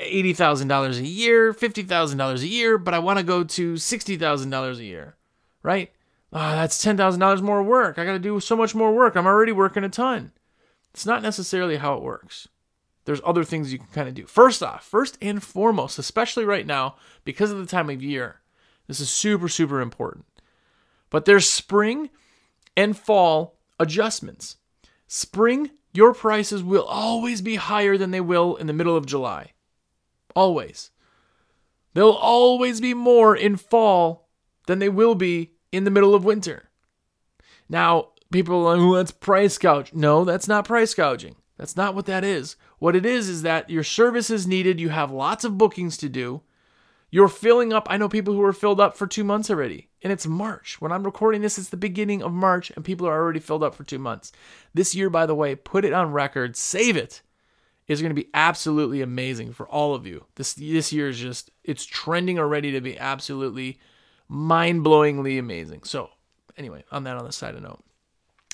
$80,000 0.00 0.98
a 0.98 1.06
year, 1.06 1.52
$50,000 1.52 2.42
a 2.42 2.46
year, 2.46 2.78
but 2.78 2.94
I 2.94 2.98
want 2.98 3.18
to 3.18 3.24
go 3.24 3.44
to 3.44 3.74
$60,000 3.74 4.78
a 4.78 4.84
year, 4.84 5.16
right? 5.62 5.92
Oh, 6.32 6.52
that's 6.52 6.84
$10,000 6.84 7.42
more 7.42 7.62
work. 7.62 7.98
I 7.98 8.04
got 8.04 8.12
to 8.12 8.18
do 8.18 8.40
so 8.40 8.56
much 8.56 8.74
more 8.74 8.94
work. 8.94 9.14
I'm 9.14 9.26
already 9.26 9.52
working 9.52 9.84
a 9.84 9.88
ton. 9.88 10.32
It's 10.92 11.06
not 11.06 11.22
necessarily 11.22 11.76
how 11.76 11.94
it 11.94 12.02
works. 12.02 12.48
There's 13.04 13.20
other 13.24 13.44
things 13.44 13.72
you 13.72 13.78
can 13.78 13.88
kind 13.88 14.08
of 14.08 14.14
do. 14.14 14.26
First 14.26 14.62
off, 14.62 14.84
first 14.84 15.16
and 15.22 15.42
foremost, 15.42 15.98
especially 15.98 16.44
right 16.44 16.66
now, 16.66 16.96
because 17.24 17.50
of 17.50 17.58
the 17.58 17.66
time 17.66 17.88
of 17.88 18.02
year, 18.02 18.40
this 18.86 19.00
is 19.00 19.08
super, 19.08 19.48
super 19.48 19.80
important. 19.80 20.26
But 21.10 21.24
there's 21.24 21.48
spring 21.48 22.10
and 22.76 22.96
fall 22.96 23.58
adjustments. 23.78 24.56
Spring, 25.06 25.70
your 25.92 26.12
prices 26.12 26.62
will 26.62 26.84
always 26.84 27.40
be 27.40 27.56
higher 27.56 27.96
than 27.96 28.10
they 28.10 28.20
will 28.20 28.56
in 28.56 28.66
the 28.66 28.72
middle 28.72 28.96
of 28.96 29.06
July. 29.06 29.52
Always. 30.36 30.90
They'll 31.94 32.10
always 32.10 32.80
be 32.80 32.94
more 32.94 33.34
in 33.34 33.56
fall 33.56 34.28
than 34.66 34.78
they 34.78 34.88
will 34.88 35.14
be 35.14 35.52
in 35.72 35.84
the 35.84 35.90
middle 35.90 36.14
of 36.14 36.24
winter. 36.24 36.70
Now, 37.68 38.10
people 38.30 38.66
are 38.66 38.76
like, 38.76 38.84
oh, 38.84 38.94
that's 38.96 39.10
price 39.10 39.58
gouging. 39.58 39.98
No, 39.98 40.24
that's 40.24 40.48
not 40.48 40.66
price 40.66 40.94
gouging. 40.94 41.36
That's 41.56 41.76
not 41.76 41.94
what 41.94 42.06
that 42.06 42.24
is. 42.24 42.56
What 42.78 42.94
it 42.94 43.04
is 43.04 43.28
is 43.28 43.42
that 43.42 43.68
your 43.68 43.82
service 43.82 44.30
is 44.30 44.46
needed, 44.46 44.78
you 44.78 44.90
have 44.90 45.10
lots 45.10 45.44
of 45.44 45.58
bookings 45.58 45.96
to 45.98 46.08
do, 46.08 46.42
You're 47.10 47.28
filling 47.28 47.72
up. 47.72 47.86
I 47.88 47.96
know 47.96 48.08
people 48.08 48.34
who 48.34 48.42
are 48.42 48.52
filled 48.52 48.80
up 48.80 48.96
for 48.96 49.06
two 49.06 49.24
months 49.24 49.50
already, 49.50 49.88
and 50.02 50.12
it's 50.12 50.26
March. 50.26 50.80
When 50.80 50.92
I'm 50.92 51.04
recording 51.04 51.40
this, 51.40 51.58
it's 51.58 51.70
the 51.70 51.76
beginning 51.76 52.22
of 52.22 52.32
March, 52.32 52.70
and 52.76 52.84
people 52.84 53.06
are 53.06 53.18
already 53.18 53.40
filled 53.40 53.62
up 53.62 53.74
for 53.74 53.84
two 53.84 53.98
months. 53.98 54.30
This 54.74 54.94
year, 54.94 55.08
by 55.08 55.24
the 55.24 55.34
way, 55.34 55.54
put 55.54 55.84
it 55.84 55.92
on 55.92 56.12
record, 56.12 56.56
save 56.56 56.96
it. 56.96 57.22
Is 57.86 58.02
going 58.02 58.14
to 58.14 58.22
be 58.22 58.28
absolutely 58.34 59.00
amazing 59.00 59.54
for 59.54 59.66
all 59.66 59.94
of 59.94 60.06
you. 60.06 60.26
This 60.34 60.52
this 60.52 60.92
year 60.92 61.08
is 61.08 61.18
just 61.18 61.50
it's 61.64 61.86
trending 61.86 62.38
already 62.38 62.70
to 62.72 62.82
be 62.82 62.98
absolutely 62.98 63.78
mind-blowingly 64.28 65.38
amazing. 65.38 65.84
So, 65.84 66.10
anyway, 66.58 66.84
on 66.92 67.04
that 67.04 67.16
on 67.16 67.24
the 67.24 67.32
side 67.32 67.54
of 67.54 67.62
note, 67.62 67.82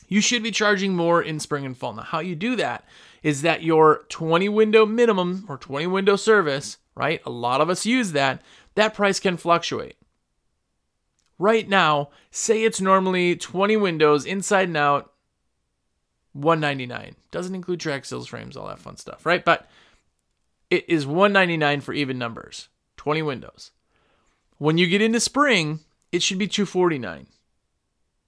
you 0.06 0.20
should 0.20 0.44
be 0.44 0.52
charging 0.52 0.94
more 0.94 1.20
in 1.20 1.40
spring 1.40 1.66
and 1.66 1.76
fall. 1.76 1.94
Now, 1.94 2.02
how 2.02 2.20
you 2.20 2.36
do 2.36 2.54
that 2.54 2.86
is 3.24 3.42
that 3.42 3.64
your 3.64 4.04
20 4.08 4.48
window 4.50 4.86
minimum 4.86 5.46
or 5.48 5.58
20 5.58 5.88
window 5.88 6.14
service 6.14 6.76
right? 6.94 7.20
A 7.24 7.30
lot 7.30 7.60
of 7.60 7.70
us 7.70 7.86
use 7.86 8.12
that. 8.12 8.42
That 8.74 8.94
price 8.94 9.20
can 9.20 9.36
fluctuate. 9.36 9.96
Right 11.38 11.68
now, 11.68 12.10
say 12.30 12.62
it's 12.62 12.80
normally 12.80 13.36
20 13.36 13.76
windows 13.76 14.24
inside 14.24 14.68
and 14.68 14.76
out, 14.76 15.12
199. 16.32 17.16
Doesn't 17.30 17.54
include 17.54 17.80
track 17.80 18.04
seals, 18.04 18.28
frames, 18.28 18.56
all 18.56 18.68
that 18.68 18.78
fun 18.78 18.96
stuff, 18.96 19.26
right? 19.26 19.44
But 19.44 19.68
it 20.70 20.84
is 20.88 21.06
199 21.06 21.80
for 21.80 21.92
even 21.92 22.18
numbers, 22.18 22.68
20 22.96 23.22
windows. 23.22 23.72
When 24.58 24.78
you 24.78 24.86
get 24.86 25.02
into 25.02 25.20
spring, 25.20 25.80
it 26.12 26.22
should 26.22 26.38
be 26.38 26.46
249 26.46 27.26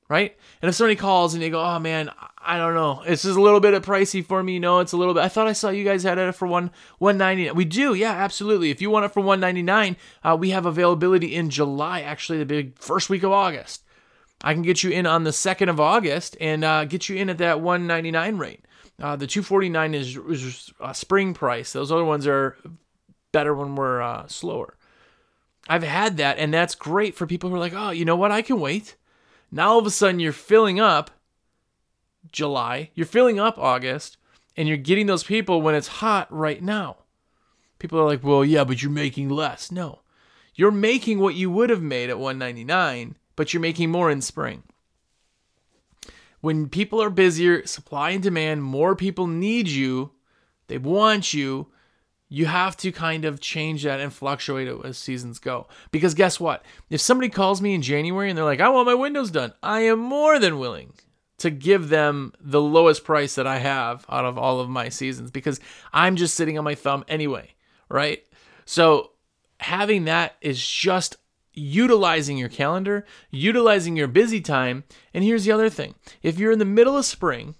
right? 0.08 0.36
And 0.62 0.68
if 0.68 0.74
somebody 0.74 0.96
calls 0.96 1.34
and 1.34 1.42
they 1.42 1.50
go, 1.50 1.62
"Oh 1.62 1.78
man, 1.78 2.10
I 2.38 2.58
don't 2.58 2.74
know, 2.74 3.02
this 3.06 3.24
is 3.24 3.36
a 3.36 3.40
little 3.40 3.60
bit 3.60 3.74
of 3.74 3.84
pricey 3.84 4.24
for 4.24 4.42
me," 4.42 4.54
you 4.54 4.60
know, 4.60 4.80
it's 4.80 4.92
a 4.92 4.96
little 4.96 5.14
bit. 5.14 5.22
I 5.22 5.28
thought 5.28 5.46
I 5.46 5.52
saw 5.52 5.70
you 5.70 5.84
guys 5.84 6.02
had 6.02 6.18
it 6.18 6.34
for 6.34 6.46
one 6.46 6.70
one 6.98 7.18
ninety. 7.18 7.50
We 7.50 7.64
do, 7.64 7.94
yeah, 7.94 8.12
absolutely. 8.12 8.70
If 8.70 8.80
you 8.80 8.90
want 8.90 9.04
it 9.04 9.12
for 9.12 9.20
one 9.20 9.40
ninety 9.40 9.62
nine, 9.62 9.96
uh, 10.24 10.36
we 10.38 10.50
have 10.50 10.66
availability 10.66 11.34
in 11.34 11.50
July, 11.50 12.00
actually 12.02 12.38
the 12.38 12.46
big 12.46 12.78
first 12.78 13.10
week 13.10 13.22
of 13.22 13.32
August. 13.32 13.82
I 14.42 14.52
can 14.52 14.62
get 14.62 14.82
you 14.82 14.90
in 14.90 15.06
on 15.06 15.24
the 15.24 15.32
second 15.32 15.70
of 15.70 15.80
August 15.80 16.36
and 16.40 16.62
uh, 16.62 16.84
get 16.84 17.08
you 17.08 17.16
in 17.16 17.30
at 17.30 17.38
that 17.38 17.60
one 17.60 17.86
ninety 17.86 18.10
nine 18.10 18.38
rate. 18.38 18.64
Uh, 19.02 19.16
the 19.16 19.26
two 19.26 19.42
forty 19.42 19.68
nine 19.68 19.94
is, 19.94 20.16
is 20.16 20.72
a 20.80 20.94
spring 20.94 21.34
price. 21.34 21.72
Those 21.72 21.92
other 21.92 22.04
ones 22.04 22.26
are 22.26 22.56
better 23.32 23.54
when 23.54 23.74
we're 23.74 24.00
uh, 24.00 24.26
slower. 24.28 24.76
I've 25.68 25.82
had 25.82 26.18
that, 26.18 26.38
and 26.38 26.54
that's 26.54 26.74
great 26.74 27.14
for 27.14 27.26
people 27.26 27.50
who 27.50 27.56
are 27.56 27.58
like, 27.58 27.74
"Oh, 27.74 27.90
you 27.90 28.04
know 28.04 28.16
what? 28.16 28.30
I 28.30 28.42
can 28.42 28.60
wait." 28.60 28.96
Now 29.50 29.70
all 29.70 29.78
of 29.78 29.86
a 29.86 29.90
sudden 29.90 30.20
you're 30.20 30.32
filling 30.32 30.80
up 30.80 31.10
July, 32.32 32.90
you're 32.94 33.06
filling 33.06 33.38
up 33.38 33.58
August, 33.58 34.16
and 34.56 34.68
you're 34.68 34.76
getting 34.76 35.06
those 35.06 35.24
people 35.24 35.62
when 35.62 35.74
it's 35.74 35.88
hot 35.88 36.26
right 36.32 36.62
now. 36.62 36.96
People 37.78 37.98
are 37.98 38.06
like, 38.06 38.24
"Well, 38.24 38.44
yeah, 38.44 38.64
but 38.64 38.82
you're 38.82 38.90
making 38.90 39.28
less." 39.28 39.70
No. 39.70 40.00
You're 40.54 40.70
making 40.70 41.18
what 41.18 41.34
you 41.34 41.50
would 41.50 41.68
have 41.68 41.82
made 41.82 42.08
at 42.08 42.18
199, 42.18 43.16
but 43.36 43.52
you're 43.52 43.60
making 43.60 43.90
more 43.90 44.10
in 44.10 44.22
spring. 44.22 44.62
When 46.40 46.68
people 46.68 47.02
are 47.02 47.10
busier, 47.10 47.66
supply 47.66 48.10
and 48.10 48.22
demand, 48.22 48.62
more 48.62 48.96
people 48.96 49.26
need 49.26 49.68
you, 49.68 50.12
they 50.68 50.78
want 50.78 51.34
you, 51.34 51.68
you 52.28 52.46
have 52.46 52.76
to 52.78 52.90
kind 52.90 53.24
of 53.24 53.40
change 53.40 53.84
that 53.84 54.00
and 54.00 54.12
fluctuate 54.12 54.68
it 54.68 54.76
as 54.84 54.98
seasons 54.98 55.38
go. 55.38 55.68
Because 55.90 56.14
guess 56.14 56.40
what? 56.40 56.64
If 56.90 57.00
somebody 57.00 57.28
calls 57.28 57.62
me 57.62 57.74
in 57.74 57.82
January 57.82 58.28
and 58.28 58.36
they're 58.36 58.44
like, 58.44 58.60
I 58.60 58.68
want 58.68 58.86
my 58.86 58.94
windows 58.94 59.30
done, 59.30 59.52
I 59.62 59.80
am 59.82 59.98
more 59.98 60.38
than 60.38 60.58
willing 60.58 60.94
to 61.38 61.50
give 61.50 61.88
them 61.88 62.32
the 62.40 62.60
lowest 62.60 63.04
price 63.04 63.34
that 63.34 63.46
I 63.46 63.58
have 63.58 64.06
out 64.08 64.24
of 64.24 64.38
all 64.38 64.58
of 64.58 64.68
my 64.68 64.88
seasons 64.88 65.30
because 65.30 65.60
I'm 65.92 66.16
just 66.16 66.34
sitting 66.34 66.58
on 66.58 66.64
my 66.64 66.74
thumb 66.74 67.04
anyway, 67.08 67.54
right? 67.88 68.24
So 68.64 69.12
having 69.60 70.06
that 70.06 70.36
is 70.40 70.66
just 70.66 71.16
utilizing 71.52 72.38
your 72.38 72.48
calendar, 72.48 73.06
utilizing 73.30 73.96
your 73.96 74.08
busy 74.08 74.40
time. 74.40 74.84
And 75.14 75.22
here's 75.24 75.44
the 75.44 75.52
other 75.52 75.70
thing 75.70 75.94
if 76.22 76.38
you're 76.38 76.52
in 76.52 76.58
the 76.58 76.64
middle 76.64 76.96
of 76.96 77.04
spring 77.04 77.54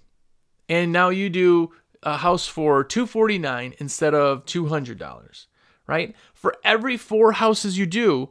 and 0.69 0.91
now 0.91 1.09
you 1.09 1.29
do 1.29 1.71
a 2.03 2.17
house 2.17 2.47
for 2.47 2.83
249 2.83 3.75
instead 3.79 4.13
of 4.13 4.45
$200, 4.45 5.45
right? 5.87 6.15
For 6.33 6.55
every 6.63 6.97
four 6.97 7.33
houses 7.33 7.77
you 7.77 7.85
do, 7.85 8.29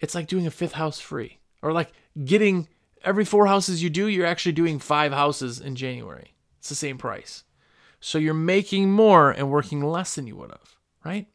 it's 0.00 0.14
like 0.14 0.26
doing 0.26 0.46
a 0.46 0.50
fifth 0.50 0.72
house 0.72 1.00
free. 1.00 1.38
Or 1.62 1.72
like 1.72 1.92
getting 2.24 2.68
every 3.02 3.24
four 3.24 3.46
houses 3.46 3.82
you 3.82 3.90
do, 3.90 4.06
you're 4.08 4.26
actually 4.26 4.52
doing 4.52 4.78
five 4.78 5.12
houses 5.12 5.60
in 5.60 5.76
January. 5.76 6.34
It's 6.58 6.68
the 6.68 6.74
same 6.74 6.98
price. 6.98 7.44
So 8.00 8.18
you're 8.18 8.34
making 8.34 8.90
more 8.90 9.30
and 9.30 9.50
working 9.50 9.82
less 9.82 10.14
than 10.14 10.26
you 10.26 10.36
would 10.36 10.50
have, 10.50 10.76
right? 11.04 11.26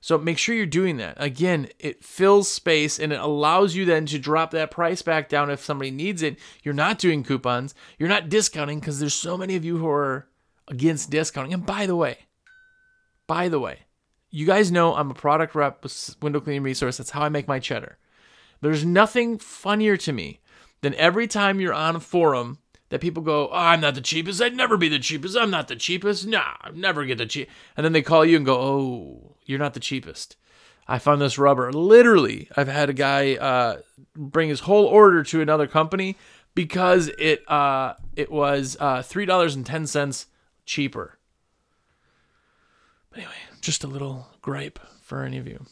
So 0.00 0.18
make 0.18 0.36
sure 0.36 0.54
you're 0.54 0.66
doing 0.66 0.96
that. 0.96 1.14
Again, 1.16 1.68
it 1.78 2.04
fills 2.04 2.50
space 2.50 2.98
and 2.98 3.12
it 3.12 3.20
allows 3.20 3.76
you 3.76 3.84
then 3.84 4.04
to 4.06 4.18
drop 4.18 4.50
that 4.50 4.72
price 4.72 5.00
back 5.00 5.28
down 5.28 5.48
if 5.48 5.64
somebody 5.64 5.92
needs 5.92 6.22
it. 6.22 6.38
You're 6.64 6.74
not 6.74 6.98
doing 6.98 7.22
coupons, 7.22 7.72
you're 7.98 8.08
not 8.08 8.28
discounting 8.28 8.80
because 8.80 8.98
there's 8.98 9.14
so 9.14 9.36
many 9.36 9.54
of 9.54 9.64
you 9.64 9.78
who 9.78 9.88
are 9.88 10.26
against 10.68 11.10
discounting. 11.10 11.52
And 11.52 11.66
by 11.66 11.86
the 11.86 11.96
way, 11.96 12.18
by 13.26 13.48
the 13.48 13.60
way, 13.60 13.80
you 14.30 14.46
guys 14.46 14.72
know 14.72 14.94
I'm 14.94 15.10
a 15.10 15.14
product 15.14 15.54
rep 15.54 15.82
with 15.82 16.16
Window 16.22 16.40
Cleaning 16.40 16.62
Resource. 16.62 16.96
That's 16.96 17.10
how 17.10 17.22
I 17.22 17.28
make 17.28 17.48
my 17.48 17.58
cheddar. 17.58 17.98
There's 18.60 18.84
nothing 18.84 19.38
funnier 19.38 19.96
to 19.98 20.12
me 20.12 20.40
than 20.80 20.94
every 20.94 21.26
time 21.26 21.60
you're 21.60 21.74
on 21.74 21.96
a 21.96 22.00
forum 22.00 22.58
that 22.88 23.00
people 23.00 23.22
go, 23.22 23.48
oh, 23.48 23.52
I'm 23.52 23.80
not 23.80 23.94
the 23.94 24.00
cheapest. 24.00 24.42
I'd 24.42 24.54
never 24.54 24.76
be 24.76 24.88
the 24.88 24.98
cheapest. 24.98 25.36
I'm 25.36 25.50
not 25.50 25.68
the 25.68 25.76
cheapest. 25.76 26.26
Nah, 26.26 26.56
I'd 26.60 26.76
never 26.76 27.04
get 27.04 27.18
the 27.18 27.26
cheap. 27.26 27.48
And 27.76 27.84
then 27.84 27.92
they 27.92 28.02
call 28.02 28.24
you 28.24 28.36
and 28.36 28.46
go, 28.46 28.60
oh, 28.60 29.36
you're 29.44 29.58
not 29.58 29.74
the 29.74 29.80
cheapest. 29.80 30.36
I 30.86 30.98
found 30.98 31.20
this 31.20 31.38
rubber. 31.38 31.72
Literally, 31.72 32.48
I've 32.56 32.68
had 32.68 32.90
a 32.90 32.94
guy 32.94 33.36
uh, 33.36 33.78
bring 34.14 34.48
his 34.48 34.60
whole 34.60 34.84
order 34.84 35.22
to 35.22 35.40
another 35.40 35.66
company 35.66 36.16
because 36.54 37.08
it 37.18 37.48
uh, 37.50 37.94
it 38.16 38.30
was 38.30 38.76
uh, 38.78 39.02
three 39.02 39.24
dollars 39.24 39.54
and 39.54 39.64
ten 39.64 39.86
cents 39.86 40.26
cheaper. 40.64 41.18
But 43.10 43.20
anyway, 43.20 43.34
just 43.60 43.84
a 43.84 43.88
little 43.88 44.28
gripe 44.40 44.78
for 45.00 45.22
any 45.22 45.38
of 45.38 45.46
you. 45.46 45.64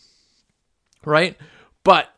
Right? 1.04 1.36
But 1.82 2.14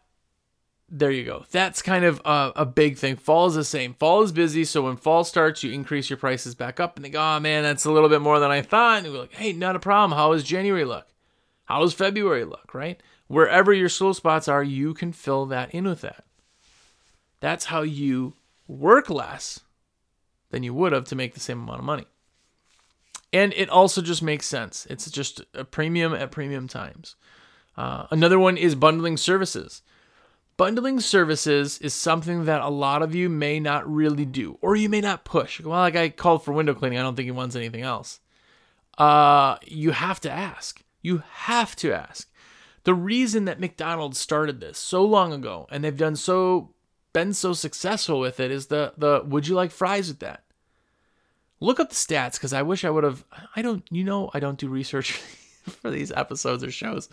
there 0.94 1.10
you 1.10 1.24
go. 1.24 1.44
That's 1.50 1.80
kind 1.80 2.04
of 2.04 2.20
a, 2.24 2.52
a, 2.56 2.66
big 2.66 2.98
thing. 2.98 3.16
Fall 3.16 3.46
is 3.46 3.54
the 3.54 3.64
same. 3.64 3.94
Fall 3.94 4.22
is 4.22 4.30
busy, 4.30 4.64
so 4.64 4.82
when 4.82 4.96
fall 4.96 5.24
starts, 5.24 5.62
you 5.62 5.72
increase 5.72 6.10
your 6.10 6.18
prices 6.18 6.54
back 6.54 6.80
up, 6.80 6.96
and 6.96 7.04
they 7.04 7.08
go, 7.08 7.20
"Oh 7.20 7.40
man, 7.40 7.62
that's 7.62 7.86
a 7.86 7.90
little 7.90 8.10
bit 8.10 8.20
more 8.20 8.38
than 8.38 8.50
I 8.50 8.60
thought." 8.60 9.02
And 9.02 9.12
we're 9.12 9.20
like, 9.20 9.32
"Hey, 9.32 9.54
not 9.54 9.74
a 9.74 9.80
problem. 9.80 10.16
How 10.16 10.32
does 10.32 10.44
January 10.44 10.84
look? 10.84 11.06
How 11.64 11.80
does 11.80 11.94
February 11.94 12.44
look?" 12.44 12.74
Right? 12.74 13.02
Wherever 13.26 13.72
your 13.72 13.88
slow 13.88 14.12
spots 14.12 14.48
are, 14.48 14.62
you 14.62 14.92
can 14.92 15.12
fill 15.12 15.46
that 15.46 15.74
in 15.74 15.84
with 15.84 16.02
that. 16.02 16.24
That's 17.40 17.66
how 17.66 17.80
you 17.80 18.34
work 18.68 19.08
less 19.08 19.60
than 20.50 20.62
you 20.62 20.74
would 20.74 20.92
have 20.92 21.06
to 21.06 21.16
make 21.16 21.32
the 21.32 21.40
same 21.40 21.62
amount 21.62 21.78
of 21.78 21.86
money. 21.86 22.04
And 23.32 23.52
it 23.54 23.70
also 23.70 24.02
just 24.02 24.22
makes 24.22 24.46
sense. 24.46 24.86
It's 24.90 25.10
just 25.10 25.40
a 25.54 25.64
premium 25.64 26.12
at 26.12 26.30
premium 26.30 26.68
times. 26.68 27.16
Uh, 27.76 28.06
another 28.10 28.38
one 28.38 28.56
is 28.56 28.74
bundling 28.74 29.16
services. 29.16 29.82
Bundling 30.58 31.00
services 31.00 31.78
is 31.78 31.94
something 31.94 32.44
that 32.44 32.60
a 32.60 32.68
lot 32.68 33.02
of 33.02 33.14
you 33.14 33.30
may 33.30 33.58
not 33.58 33.90
really 33.90 34.26
do, 34.26 34.58
or 34.60 34.76
you 34.76 34.88
may 34.88 35.00
not 35.00 35.24
push. 35.24 35.60
Well, 35.60 35.80
like 35.80 35.96
I 35.96 36.10
called 36.10 36.44
for 36.44 36.52
window 36.52 36.74
cleaning, 36.74 36.98
I 36.98 37.02
don't 37.02 37.16
think 37.16 37.24
he 37.24 37.30
wants 37.30 37.56
anything 37.56 37.82
else. 37.82 38.20
Uh, 38.98 39.56
you 39.64 39.92
have 39.92 40.20
to 40.20 40.30
ask. 40.30 40.82
You 41.00 41.22
have 41.32 41.74
to 41.76 41.92
ask. 41.92 42.30
The 42.84 42.94
reason 42.94 43.46
that 43.46 43.60
McDonald's 43.60 44.18
started 44.18 44.60
this 44.60 44.78
so 44.78 45.04
long 45.04 45.32
ago, 45.32 45.66
and 45.70 45.82
they've 45.82 45.96
done 45.96 46.16
so 46.16 46.74
been 47.12 47.32
so 47.32 47.52
successful 47.54 48.20
with 48.20 48.38
it, 48.38 48.50
is 48.50 48.66
the 48.66 48.92
the 48.96 49.22
would 49.24 49.48
you 49.48 49.54
like 49.54 49.70
fries 49.70 50.08
with 50.08 50.18
that? 50.18 50.44
Look 51.62 51.80
up 51.80 51.88
the 51.88 51.94
stats 51.94 52.34
because 52.34 52.52
I 52.52 52.62
wish 52.62 52.84
I 52.84 52.90
would 52.90 53.04
have. 53.04 53.24
I 53.56 53.62
don't, 53.62 53.84
you 53.90 54.04
know, 54.04 54.30
I 54.34 54.40
don't 54.40 54.58
do 54.58 54.68
research 54.68 55.12
for 55.62 55.90
these 55.90 56.12
episodes 56.12 56.64
or 56.64 56.70
shows. 56.70 57.08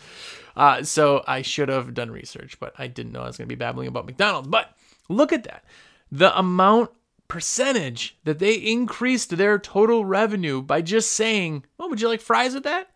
Uh, 0.56 0.82
so 0.82 1.22
I 1.26 1.42
should 1.42 1.68
have 1.68 1.94
done 1.94 2.10
research, 2.10 2.58
but 2.60 2.74
I 2.78 2.88
didn't 2.88 3.12
know 3.12 3.22
I 3.22 3.26
was 3.26 3.36
going 3.36 3.48
to 3.48 3.54
be 3.54 3.58
babbling 3.58 3.88
about 3.88 4.06
McDonald's. 4.06 4.48
But 4.48 4.74
look 5.08 5.32
at 5.32 5.44
that. 5.44 5.64
The 6.12 6.36
amount 6.38 6.90
percentage 7.28 8.18
that 8.24 8.40
they 8.40 8.54
increased 8.54 9.36
their 9.36 9.56
total 9.58 10.04
revenue 10.04 10.60
by 10.60 10.82
just 10.82 11.12
saying, 11.12 11.64
"Well, 11.78 11.88
would 11.88 12.00
you 12.00 12.08
like 12.08 12.20
fries 12.20 12.54
with 12.54 12.64
that?" 12.64 12.88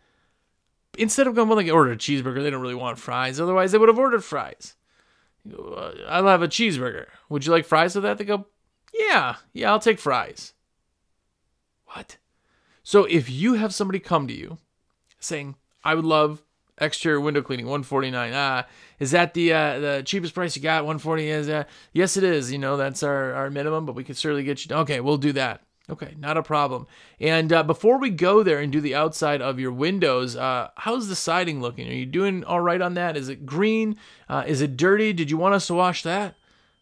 Instead 0.99 1.27
of 1.27 1.35
going, 1.35 1.49
"Well, 1.49 1.59
they 1.59 1.71
order 1.71 1.93
a 1.93 1.97
cheeseburger," 1.97 2.43
they 2.43 2.51
don't 2.51 2.63
really 2.63 2.75
want 2.75 2.99
fries. 2.99 3.41
Otherwise, 3.41 3.71
they 3.73 3.79
would 3.79 3.89
have 3.89 3.99
ordered 3.99 4.25
fries. 4.25 4.75
I'll 6.09 6.27
have 6.27 6.43
a 6.43 6.49
cheeseburger. 6.49 7.07
Would 7.29 7.47
you 7.47 7.53
like 7.53 7.67
fries 7.67 7.95
with 7.95 8.03
that? 8.03 8.19
They 8.19 8.25
go, 8.25 8.47
"Yeah, 8.93 9.37
yeah, 9.53 9.71
I'll 9.71 9.79
take 9.79 10.01
fries." 10.01 10.55
What? 11.95 12.17
So 12.83 13.05
if 13.05 13.31
you 13.31 13.55
have 13.55 13.73
somebody 13.73 14.01
come 14.01 14.27
to 14.27 14.35
you 14.35 14.59
saying, 15.21 15.55
I 15.85 15.95
would 15.95 16.05
love 16.05 16.43
exterior 16.81 17.21
window 17.21 17.41
cleaning 17.41 17.67
149 17.67 18.33
ah 18.35 18.67
is 18.99 19.13
that 19.13 19.33
the 19.35 19.53
uh, 19.53 19.79
the 19.79 20.03
cheapest 20.05 20.35
price 20.35 20.57
you 20.57 20.63
got? 20.63 20.83
140 20.83 21.29
is 21.29 21.47
that? 21.47 21.69
yes 21.93 22.17
it 22.17 22.25
is 22.25 22.51
you 22.51 22.59
know 22.59 22.77
that's 22.77 23.05
our 23.05 23.33
our 23.33 23.49
minimum 23.49 23.87
but 23.87 23.95
we 23.95 24.03
could 24.03 24.17
certainly 24.17 24.43
get 24.43 24.65
you 24.67 24.75
okay 24.75 25.01
we'll 25.01 25.17
do 25.17 25.33
that. 25.33 25.63
Okay 25.89 26.17
not 26.19 26.37
a 26.37 26.43
problem. 26.43 26.89
And 27.21 27.53
uh, 27.53 27.63
before 27.63 27.99
we 27.99 28.11
go 28.11 28.43
there 28.43 28.59
and 28.59 28.73
do 28.73 28.81
the 28.81 28.95
outside 28.97 29.41
of 29.41 29.61
your 29.61 29.73
windows 29.73 30.35
uh, 30.35 30.71
how's 30.75 31.07
the 31.07 31.15
siding 31.15 31.61
looking? 31.61 31.89
Are 31.89 31.93
you 31.93 32.07
doing 32.07 32.43
all 32.43 32.61
right 32.61 32.83
on 32.83 32.95
that? 32.95 33.17
Is 33.17 33.29
it 33.29 33.47
green? 33.47 33.97
Uh, 34.29 34.43
is 34.45 34.61
it 34.61 34.77
dirty? 34.77 35.13
Did 35.13 35.31
you 35.31 35.37
want 35.37 35.55
us 35.55 35.69
to 35.69 35.75
wash 35.75 36.03
that? 36.03 36.35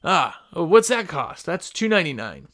Ah 0.02 0.42
oh, 0.54 0.64
what's 0.64 0.88
that 0.88 1.06
cost? 1.06 1.44
That's 1.44 1.68
299 1.68 2.48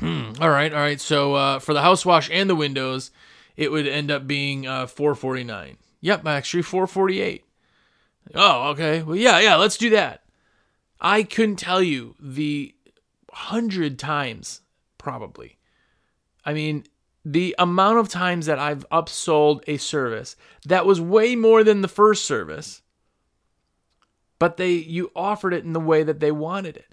Mm, 0.00 0.40
all 0.40 0.50
right, 0.50 0.72
all 0.72 0.80
right. 0.80 1.00
So 1.00 1.34
uh, 1.34 1.58
for 1.58 1.74
the 1.74 1.82
house 1.82 2.06
wash 2.06 2.30
and 2.30 2.48
the 2.48 2.54
windows, 2.54 3.10
it 3.56 3.72
would 3.72 3.86
end 3.86 4.10
up 4.10 4.26
being 4.26 4.66
uh, 4.66 4.86
449. 4.86 5.76
Yep, 6.00 6.26
actually 6.26 6.62
448. 6.62 7.44
Oh, 8.34 8.68
okay. 8.70 9.02
Well, 9.02 9.16
yeah, 9.16 9.40
yeah. 9.40 9.56
Let's 9.56 9.76
do 9.76 9.90
that. 9.90 10.22
I 11.00 11.22
couldn't 11.22 11.56
tell 11.56 11.82
you 11.82 12.14
the 12.20 12.74
hundred 13.32 13.98
times 13.98 14.62
probably. 14.96 15.58
I 16.44 16.52
mean, 16.52 16.84
the 17.24 17.54
amount 17.58 17.98
of 17.98 18.08
times 18.08 18.46
that 18.46 18.58
I've 18.58 18.88
upsold 18.90 19.62
a 19.66 19.76
service 19.76 20.36
that 20.66 20.86
was 20.86 21.00
way 21.00 21.36
more 21.36 21.62
than 21.62 21.82
the 21.82 21.88
first 21.88 22.24
service, 22.24 22.82
but 24.38 24.56
they 24.56 24.72
you 24.72 25.10
offered 25.14 25.54
it 25.54 25.64
in 25.64 25.72
the 25.72 25.80
way 25.80 26.02
that 26.02 26.20
they 26.20 26.32
wanted 26.32 26.76
it. 26.76 26.92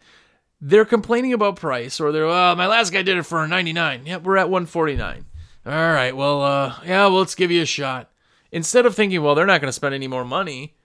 They're 0.62 0.86
complaining 0.86 1.34
about 1.34 1.58
price, 1.58 2.00
or 2.00 2.12
they're, 2.12 2.26
oh, 2.26 2.56
my 2.56 2.68
last 2.68 2.92
guy 2.92 3.02
did 3.02 3.18
it 3.18 3.24
for 3.24 3.46
99. 3.48 4.06
Yep, 4.06 4.24
we're 4.24 4.38
at 4.38 4.50
149. 4.50 5.26
All 5.66 5.72
right, 5.72 6.16
well, 6.16 6.42
uh, 6.42 6.76
yeah, 6.86 7.08
well, 7.08 7.20
let's 7.20 7.36
give 7.36 7.52
you 7.52 7.62
a 7.62 7.66
shot. 7.66 8.12
Instead 8.52 8.86
of 8.86 8.96
thinking, 8.96 9.22
well, 9.22 9.36
they're 9.36 9.46
not 9.46 9.62
going 9.62 9.70
to 9.70 9.74
spend 9.74 9.94
any 9.94 10.08
more 10.08 10.24
money, 10.24 10.76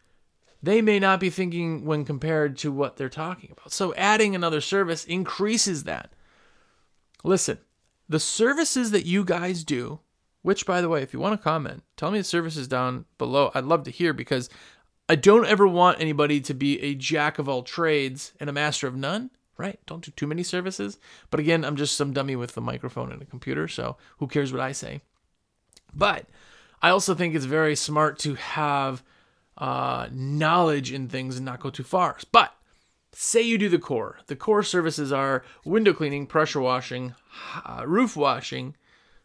they 0.63 0.83
may 0.83 0.99
not 0.99 1.21
be 1.21 1.31
thinking 1.31 1.85
when 1.85 2.05
compared 2.05 2.59
to 2.59 2.73
what 2.73 2.97
they're 2.97 3.09
talking 3.09 3.51
about. 3.53 3.73
So 3.73 3.95
adding 3.95 4.35
another 4.35 4.61
service 4.61 5.05
increases 5.05 5.85
that. 5.85 6.13
Listen, 7.25 7.59
the 8.09 8.21
services 8.21 8.91
that 8.91 9.07
you 9.07 9.25
guys 9.25 9.65
do, 9.65 10.01
which 10.43 10.67
by 10.67 10.81
the 10.81 10.89
way, 10.89 11.03
if 11.03 11.13
you 11.13 11.21
want 11.21 11.39
to 11.39 11.43
comment, 11.43 11.83
tell 11.97 12.11
me 12.11 12.19
the 12.19 12.25
services 12.25 12.67
down 12.69 13.05
below. 13.19 13.51
I'd 13.55 13.65
love 13.65 13.85
to 13.85 13.91
hear 13.91 14.13
because 14.13 14.51
I 15.09 15.17
don't 15.17 15.47
ever 15.47 15.67
want 15.67 16.01
anybody 16.01 16.41
to 16.43 16.55
be 16.55 16.81
a 16.81 16.95
jack 16.95 17.39
of 17.39 17.49
all 17.49 17.63
trades 17.63 18.33
and 18.41 18.51
a 18.51 18.53
master 18.53 18.87
of 18.87 18.97
none, 18.97 19.31
right? 19.61 19.79
Don't 19.87 20.05
do 20.05 20.11
too 20.11 20.27
many 20.27 20.43
services. 20.43 20.99
But 21.31 21.39
again, 21.39 21.65
I'm 21.65 21.77
just 21.77 21.97
some 21.97 22.13
dummy 22.13 22.35
with 22.35 22.57
a 22.57 22.61
microphone 22.61 23.13
and 23.13 23.23
a 23.23 23.27
computer, 23.27 23.69
so 23.69 23.97
who 24.19 24.27
cares 24.27 24.53
what 24.53 24.63
I 24.63 24.73
say? 24.73 25.01
But 25.95 26.27
I 26.83 26.91
also 26.91 27.15
think 27.15 27.35
it's 27.35 27.45
very 27.45 27.77
smart 27.77 28.19
to 28.21 28.35
have 28.35 29.03
uh, 29.59 30.09
knowledge 30.11 30.91
in 30.91 31.09
things 31.09 31.37
and 31.37 31.45
not 31.45 31.61
go 31.61 31.71
too 31.71 31.83
far. 31.83 32.17
But 32.33 32.55
say 33.13 33.43
you 33.43 33.59
do 33.59 33.69
the 33.69 33.79
core. 33.79 34.19
The 34.27 34.37
core 34.37 34.63
services 34.63 35.13
are 35.13 35.45
window 35.65 35.93
cleaning, 35.93 36.27
pressure 36.27 36.61
washing, 36.61 37.15
uh, 37.65 37.85
roof 37.87 38.17
washing, 38.17 38.77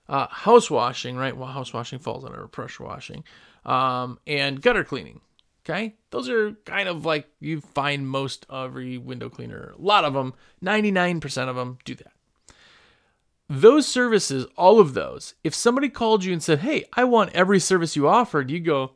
uh, 0.09 0.27
house 0.27 0.69
washing, 0.69 1.15
right? 1.15 1.35
Well, 1.35 1.49
house 1.49 1.73
washing 1.73 1.99
falls 1.99 2.25
under 2.25 2.47
pressure 2.47 2.83
washing, 2.83 3.23
um, 3.65 4.19
and 4.27 4.61
gutter 4.61 4.83
cleaning. 4.83 5.21
Okay, 5.67 5.95
those 6.11 6.29
are 6.29 6.51
kind 6.65 6.87
of 6.87 7.05
like 7.05 7.27
you 7.39 7.59
find 7.59 8.07
most 8.07 8.45
every 8.51 8.99
window 8.99 9.29
cleaner. 9.29 9.73
A 9.77 9.81
lot 9.81 10.05
of 10.05 10.13
them, 10.13 10.35
99% 10.63 11.49
of 11.49 11.55
them 11.55 11.79
do 11.83 11.95
that. 11.95 12.11
Those 13.49 13.87
services, 13.87 14.45
all 14.57 14.79
of 14.79 14.93
those, 14.93 15.33
if 15.43 15.55
somebody 15.55 15.89
called 15.89 16.23
you 16.23 16.33
and 16.33 16.43
said, 16.43 16.59
Hey, 16.59 16.85
I 16.93 17.03
want 17.03 17.33
every 17.33 17.59
service 17.59 17.95
you 17.95 18.07
offered, 18.07 18.51
you 18.51 18.59
go, 18.59 18.91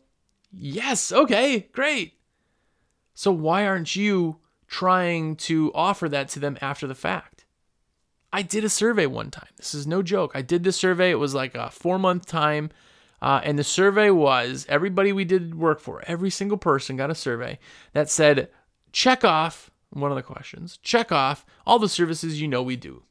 Yes, 0.52 1.12
okay, 1.12 1.68
great. 1.72 2.14
So 3.16 3.32
why 3.32 3.66
aren't 3.66 3.96
you 3.96 4.40
trying 4.70 5.36
to 5.36 5.72
offer 5.74 6.08
that 6.08 6.30
to 6.30 6.40
them 6.40 6.58
after 6.62 6.88
the 6.88 6.96
fact. 6.96 7.44
I 8.32 8.44
did 8.44 8.64
a 8.64 8.70
survey 8.70 9.08
one 9.08 9.32
time. 9.32 9.50
This 9.58 9.74
is 9.74 9.88
no 9.88 10.04
joke. 10.04 10.32
I 10.36 10.44
did 10.44 10.64
this 10.64 10.78
survey. 10.78 11.10
It 11.10 11.16
was 11.16 11.34
like 11.34 11.56
a 11.56 11.72
four 11.72 11.98
month 11.98 12.28
time. 12.28 12.70
Uh, 13.22 13.42
and 13.44 13.60
the 13.60 13.64
survey 13.64 14.10
was 14.10 14.66
everybody 14.70 15.12
we 15.12 15.26
did 15.26 15.56
work 15.56 15.80
for, 15.80 16.04
every 16.08 16.30
single 16.30 16.58
person 16.58 16.98
got 16.98 17.10
a 17.10 17.16
survey 17.16 17.60
that 17.94 18.10
said, 18.10 18.50
check 18.92 19.24
off 19.24 19.70
one 19.90 20.12
of 20.12 20.16
the 20.16 20.24
questions, 20.24 20.78
check 20.82 21.12
off 21.12 21.46
all 21.66 21.80
the 21.80 21.90
services 21.90 22.42
you 22.42 22.48
know 22.48 22.64
we 22.64 22.76
do. 22.76 23.04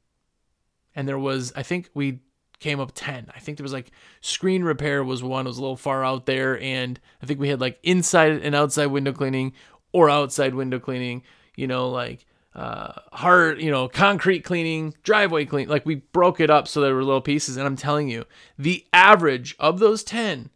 And 0.94 1.06
there 1.06 1.18
was, 1.18 1.52
I 1.54 1.62
think 1.62 1.90
we 1.94 2.20
came 2.58 2.80
up 2.80 2.92
10. 2.94 3.30
I 3.34 3.38
think 3.38 3.58
there 3.58 3.64
was 3.64 3.72
like 3.72 3.92
screen 4.20 4.64
repair 4.64 5.04
was 5.04 5.22
one, 5.22 5.44
was 5.44 5.58
a 5.58 5.60
little 5.60 5.76
far 5.76 6.04
out 6.04 6.26
there. 6.26 6.60
And 6.60 6.98
I 7.22 7.26
think 7.26 7.38
we 7.38 7.50
had 7.50 7.60
like 7.60 7.78
inside 7.82 8.40
and 8.42 8.54
outside 8.54 8.86
window 8.86 9.12
cleaning 9.12 9.52
or 9.92 10.10
outside 10.10 10.54
window 10.54 10.80
cleaning 10.80 11.22
you 11.58 11.66
know, 11.66 11.90
like 11.90 12.24
uh, 12.54 12.92
hard, 13.12 13.60
you 13.60 13.70
know, 13.70 13.88
concrete 13.88 14.40
cleaning, 14.40 14.94
driveway 15.02 15.44
clean. 15.44 15.68
Like 15.68 15.86
we 15.86 15.96
broke 15.96 16.40
it 16.40 16.50
up 16.50 16.66
so 16.66 16.80
there 16.80 16.94
were 16.94 17.04
little 17.04 17.20
pieces. 17.20 17.56
And 17.56 17.66
I'm 17.66 17.76
telling 17.76 18.08
you, 18.08 18.24
the 18.58 18.84
average 18.92 19.54
of 19.58 19.78
those 19.78 20.02
10 20.02 20.50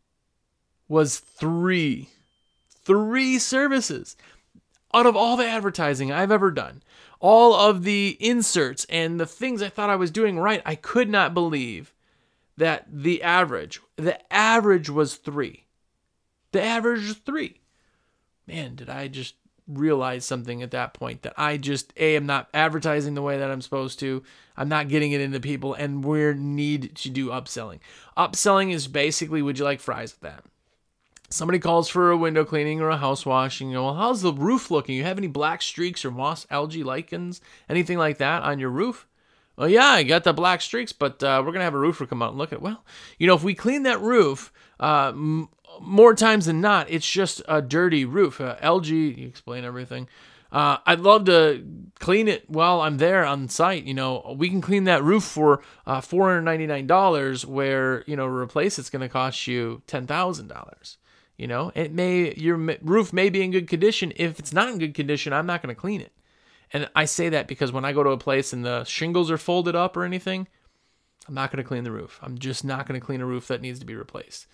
was 0.89 1.19
three, 1.19 2.09
three 2.71 3.39
services 3.39 4.17
out 4.95 5.07
of 5.07 5.17
all 5.17 5.37
the 5.37 5.47
advertising 5.47 6.13
I've 6.13 6.33
ever 6.33 6.51
done. 6.51 6.83
All 7.21 7.55
of 7.55 7.85
the 7.85 8.17
inserts 8.21 8.85
and 8.89 9.21
the 9.21 9.27
things 9.27 9.63
I 9.63 9.69
thought 9.69 9.91
I 9.91 9.97
was 9.97 10.11
doing 10.11 10.39
right, 10.39 10.61
I 10.67 10.75
could 10.75 11.09
not 11.09 11.35
believe 11.35 11.95
that 12.57 12.87
the 12.93 13.23
average, 13.23 13.81
the 13.97 14.21
average 14.33 14.91
was 14.91 15.15
three. 15.15 15.67
The 16.51 16.63
average 16.63 17.07
was 17.07 17.17
three. 17.19 17.61
Man, 18.47 18.75
did 18.75 18.91
I 18.91 19.09
just 19.09 19.37
realize 19.79 20.25
something 20.25 20.63
at 20.63 20.71
that 20.73 20.95
point 20.95 21.23
that 21.23 21.35
I 21.37 21.57
just 21.57 21.93
a 21.97 22.17
am 22.17 22.27
not 22.27 22.49
advertising 22.53 23.15
the 23.15 23.23
way 23.23 23.39
that 23.39 23.51
I'm 23.51 23.61
supposed 23.61 23.99
to. 24.01 24.23
I'm 24.57 24.69
not 24.69 24.89
getting 24.89 25.13
it 25.13 25.21
into 25.21 25.41
people, 25.41 25.75
and 25.75 26.05
we 26.05 26.35
need 26.35 26.95
to 26.97 27.11
do 27.11 27.29
upselling. 27.29 27.81
Upselling 28.17 28.73
is 28.73 28.87
basically, 28.87 29.43
would 29.43 29.59
you 29.59 29.65
like 29.65 29.81
fries 29.81 30.13
with 30.13 30.21
that? 30.21 30.45
Somebody 31.31 31.59
calls 31.59 31.89
for 31.89 32.11
a 32.11 32.17
window 32.17 32.45
cleaning 32.45 32.83
or 32.83 32.91
a 32.91 32.99
house 32.99 33.25
washing. 33.25 33.69
You 33.69 33.75
know, 33.75 33.85
well, 33.85 33.95
how's 33.95 34.21
the 34.21 34.35
roof 34.35 34.71
looking? 34.71 34.95
You 34.95 35.05
have 35.05 35.17
any 35.17 35.29
black 35.29 35.63
streaks 35.63 36.05
or 36.05 36.11
moss, 36.11 36.47
algae, 36.51 36.85
lichens, 36.85 37.41
anything 37.71 37.97
like 37.97 38.19
that 38.19 38.43
on 38.43 38.59
your 38.59 38.69
roof? 38.69 39.07
Well, 39.57 39.69
yeah, 39.69 39.87
I 39.87 40.03
got 40.03 40.25
the 40.25 40.33
black 40.33 40.61
streaks, 40.61 40.93
but 40.93 41.23
uh, 41.23 41.43
we're 41.45 41.53
gonna 41.53 41.65
have 41.65 41.75
a 41.75 41.79
roofer 41.79 42.07
come 42.07 42.23
out 42.23 42.31
and 42.31 42.39
look 42.39 42.53
at. 42.53 42.59
it. 42.59 42.63
Well, 42.63 42.85
you 43.19 43.27
know, 43.27 43.35
if 43.35 43.43
we 43.43 43.55
clean 43.55 43.83
that 43.85 44.01
roof, 44.01 44.53
uh, 44.81 45.13
more 45.81 46.15
times 46.15 46.47
than 46.47 46.61
not, 46.61 46.91
it's 46.91 47.09
just 47.11 47.43
a 47.49 47.63
dirty 47.63 48.05
roof. 48.05 48.41
Uh, 48.41 48.57
Algae, 48.61 49.15
you 49.19 49.29
explain 49.29 49.65
everything. 49.65 50.09
Uh, 50.53 50.77
I'd 50.85 51.01
love 51.01 51.25
to 51.27 51.65
clean 51.99 52.29
it 52.29 52.49
while 52.49 52.83
I'm 52.83 52.99
there 52.99 53.25
on 53.25 53.49
site. 53.49 53.85
You 53.85 53.95
know, 53.95 54.35
we 54.37 54.51
can 54.51 54.61
clean 54.61 54.85
that 54.85 55.03
roof 55.03 55.25
for 55.25 55.63
uh, 55.87 56.03
$499, 56.03 57.45
where 57.47 58.05
you 58.07 58.17
know 58.17 58.27
replace 58.27 58.79
it's 58.79 58.91
going 58.91 59.01
to 59.01 59.09
cost 59.09 59.47
you 59.47 59.83
ten 59.87 60.07
thousand 60.07 60.49
dollars. 60.49 60.99
You 61.39 61.47
know, 61.47 61.73
it 61.75 61.93
may 61.93 62.35
your 62.35 62.57
roof 62.83 63.13
may 63.13 63.31
be 63.31 63.43
in 63.43 63.51
good 63.51 63.67
condition. 63.67 64.13
If 64.17 64.39
it's 64.39 64.53
not 64.53 64.69
in 64.69 64.79
good 64.79 64.95
condition, 64.95 65.33
I'm 65.33 65.47
not 65.47 65.63
going 65.63 65.75
to 65.75 65.81
clean 65.81 66.03
it. 66.03 66.13
And 66.71 66.89
I 66.95 67.07
say 67.07 67.31
that 67.31 67.49
because 67.49 67.73
when 67.73 67.85
I 67.85 67.93
go 67.93 68.03
to 68.03 68.11
a 68.11 68.19
place 68.19 68.53
and 68.53 68.65
the 68.65 68.85
shingles 68.85 69.31
are 69.31 69.39
folded 69.39 69.75
up 69.75 69.97
or 69.97 70.05
anything, 70.05 70.49
I'm 71.29 71.35
not 71.35 71.51
going 71.51 71.63
to 71.63 71.69
clean 71.69 71.85
the 71.85 71.93
roof. 71.93 72.19
I'm 72.23 72.39
just 72.39 72.65
not 72.65 72.87
going 72.87 73.01
to 73.01 73.05
clean 73.05 73.21
a 73.21 73.27
roof 73.27 73.49
that 73.49 73.61
needs 73.61 73.79
to 73.81 73.87
be 73.87 73.95
replaced. 73.95 74.47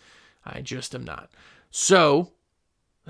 I 0.44 0.60
just 0.60 0.94
am 0.94 1.04
not. 1.04 1.30
So 1.70 2.32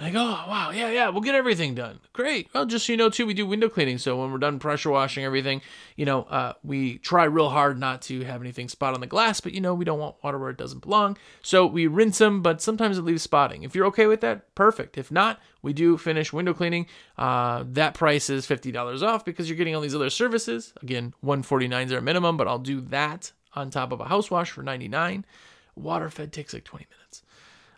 like, 0.00 0.14
oh 0.14 0.44
wow, 0.48 0.70
yeah, 0.70 0.90
yeah, 0.90 1.08
we'll 1.08 1.22
get 1.22 1.34
everything 1.34 1.74
done. 1.74 1.98
Great. 2.12 2.48
Well, 2.54 2.66
just 2.66 2.86
so 2.86 2.92
you 2.92 2.96
know 2.96 3.10
too, 3.10 3.26
we 3.26 3.34
do 3.34 3.46
window 3.46 3.68
cleaning. 3.68 3.98
So 3.98 4.16
when 4.20 4.30
we're 4.30 4.38
done 4.38 4.60
pressure 4.60 4.90
washing 4.90 5.24
everything, 5.24 5.60
you 5.96 6.04
know, 6.04 6.22
uh, 6.22 6.52
we 6.62 6.98
try 6.98 7.24
real 7.24 7.48
hard 7.50 7.80
not 7.80 8.02
to 8.02 8.22
have 8.22 8.40
anything 8.40 8.68
spot 8.68 8.94
on 8.94 9.00
the 9.00 9.08
glass, 9.08 9.40
but 9.40 9.52
you 9.52 9.60
know, 9.60 9.74
we 9.74 9.84
don't 9.84 9.98
want 9.98 10.22
water 10.22 10.38
where 10.38 10.50
it 10.50 10.56
doesn't 10.56 10.82
belong. 10.82 11.16
So 11.42 11.66
we 11.66 11.88
rinse 11.88 12.18
them, 12.18 12.42
but 12.42 12.62
sometimes 12.62 12.96
it 12.96 13.02
leaves 13.02 13.22
spotting. 13.22 13.64
If 13.64 13.74
you're 13.74 13.86
okay 13.86 14.06
with 14.06 14.20
that, 14.20 14.54
perfect. 14.54 14.96
If 14.98 15.10
not, 15.10 15.40
we 15.62 15.72
do 15.72 15.96
finish 15.96 16.32
window 16.32 16.54
cleaning. 16.54 16.86
Uh, 17.16 17.64
that 17.70 17.94
price 17.94 18.30
is 18.30 18.46
fifty 18.46 18.70
dollars 18.70 19.02
off 19.02 19.24
because 19.24 19.48
you're 19.48 19.58
getting 19.58 19.74
all 19.74 19.80
these 19.80 19.96
other 19.96 20.10
services. 20.10 20.72
Again, 20.80 21.12
one 21.22 21.42
forty 21.42 21.66
nine 21.66 21.88
is 21.88 21.92
our 21.92 22.00
minimum, 22.00 22.36
but 22.36 22.46
I'll 22.46 22.60
do 22.60 22.80
that 22.82 23.32
on 23.54 23.70
top 23.70 23.90
of 23.90 24.00
a 24.00 24.04
house 24.04 24.30
wash 24.30 24.52
for 24.52 24.62
ninety 24.62 24.86
nine. 24.86 25.26
Water 25.74 26.08
fed 26.08 26.32
takes 26.32 26.54
like 26.54 26.64
twenty 26.64 26.86
minutes. 26.88 26.97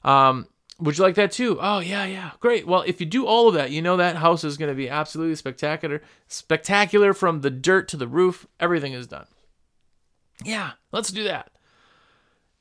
Um, 0.02 0.46
would 0.78 0.96
you 0.96 1.04
like 1.04 1.16
that 1.16 1.32
too? 1.32 1.58
Oh, 1.60 1.80
yeah, 1.80 2.04
yeah. 2.06 2.30
Great. 2.40 2.66
Well, 2.66 2.82
if 2.86 3.00
you 3.00 3.06
do 3.06 3.26
all 3.26 3.48
of 3.48 3.54
that, 3.54 3.70
you 3.70 3.82
know 3.82 3.96
that 3.98 4.16
house 4.16 4.44
is 4.44 4.56
going 4.56 4.70
to 4.70 4.74
be 4.74 4.88
absolutely 4.88 5.36
spectacular. 5.36 6.00
Spectacular 6.26 7.12
from 7.12 7.42
the 7.42 7.50
dirt 7.50 7.86
to 7.88 7.96
the 7.96 8.08
roof. 8.08 8.46
Everything 8.58 8.94
is 8.94 9.06
done. 9.06 9.26
Yeah, 10.42 10.72
let's 10.90 11.10
do 11.10 11.24
that. 11.24 11.50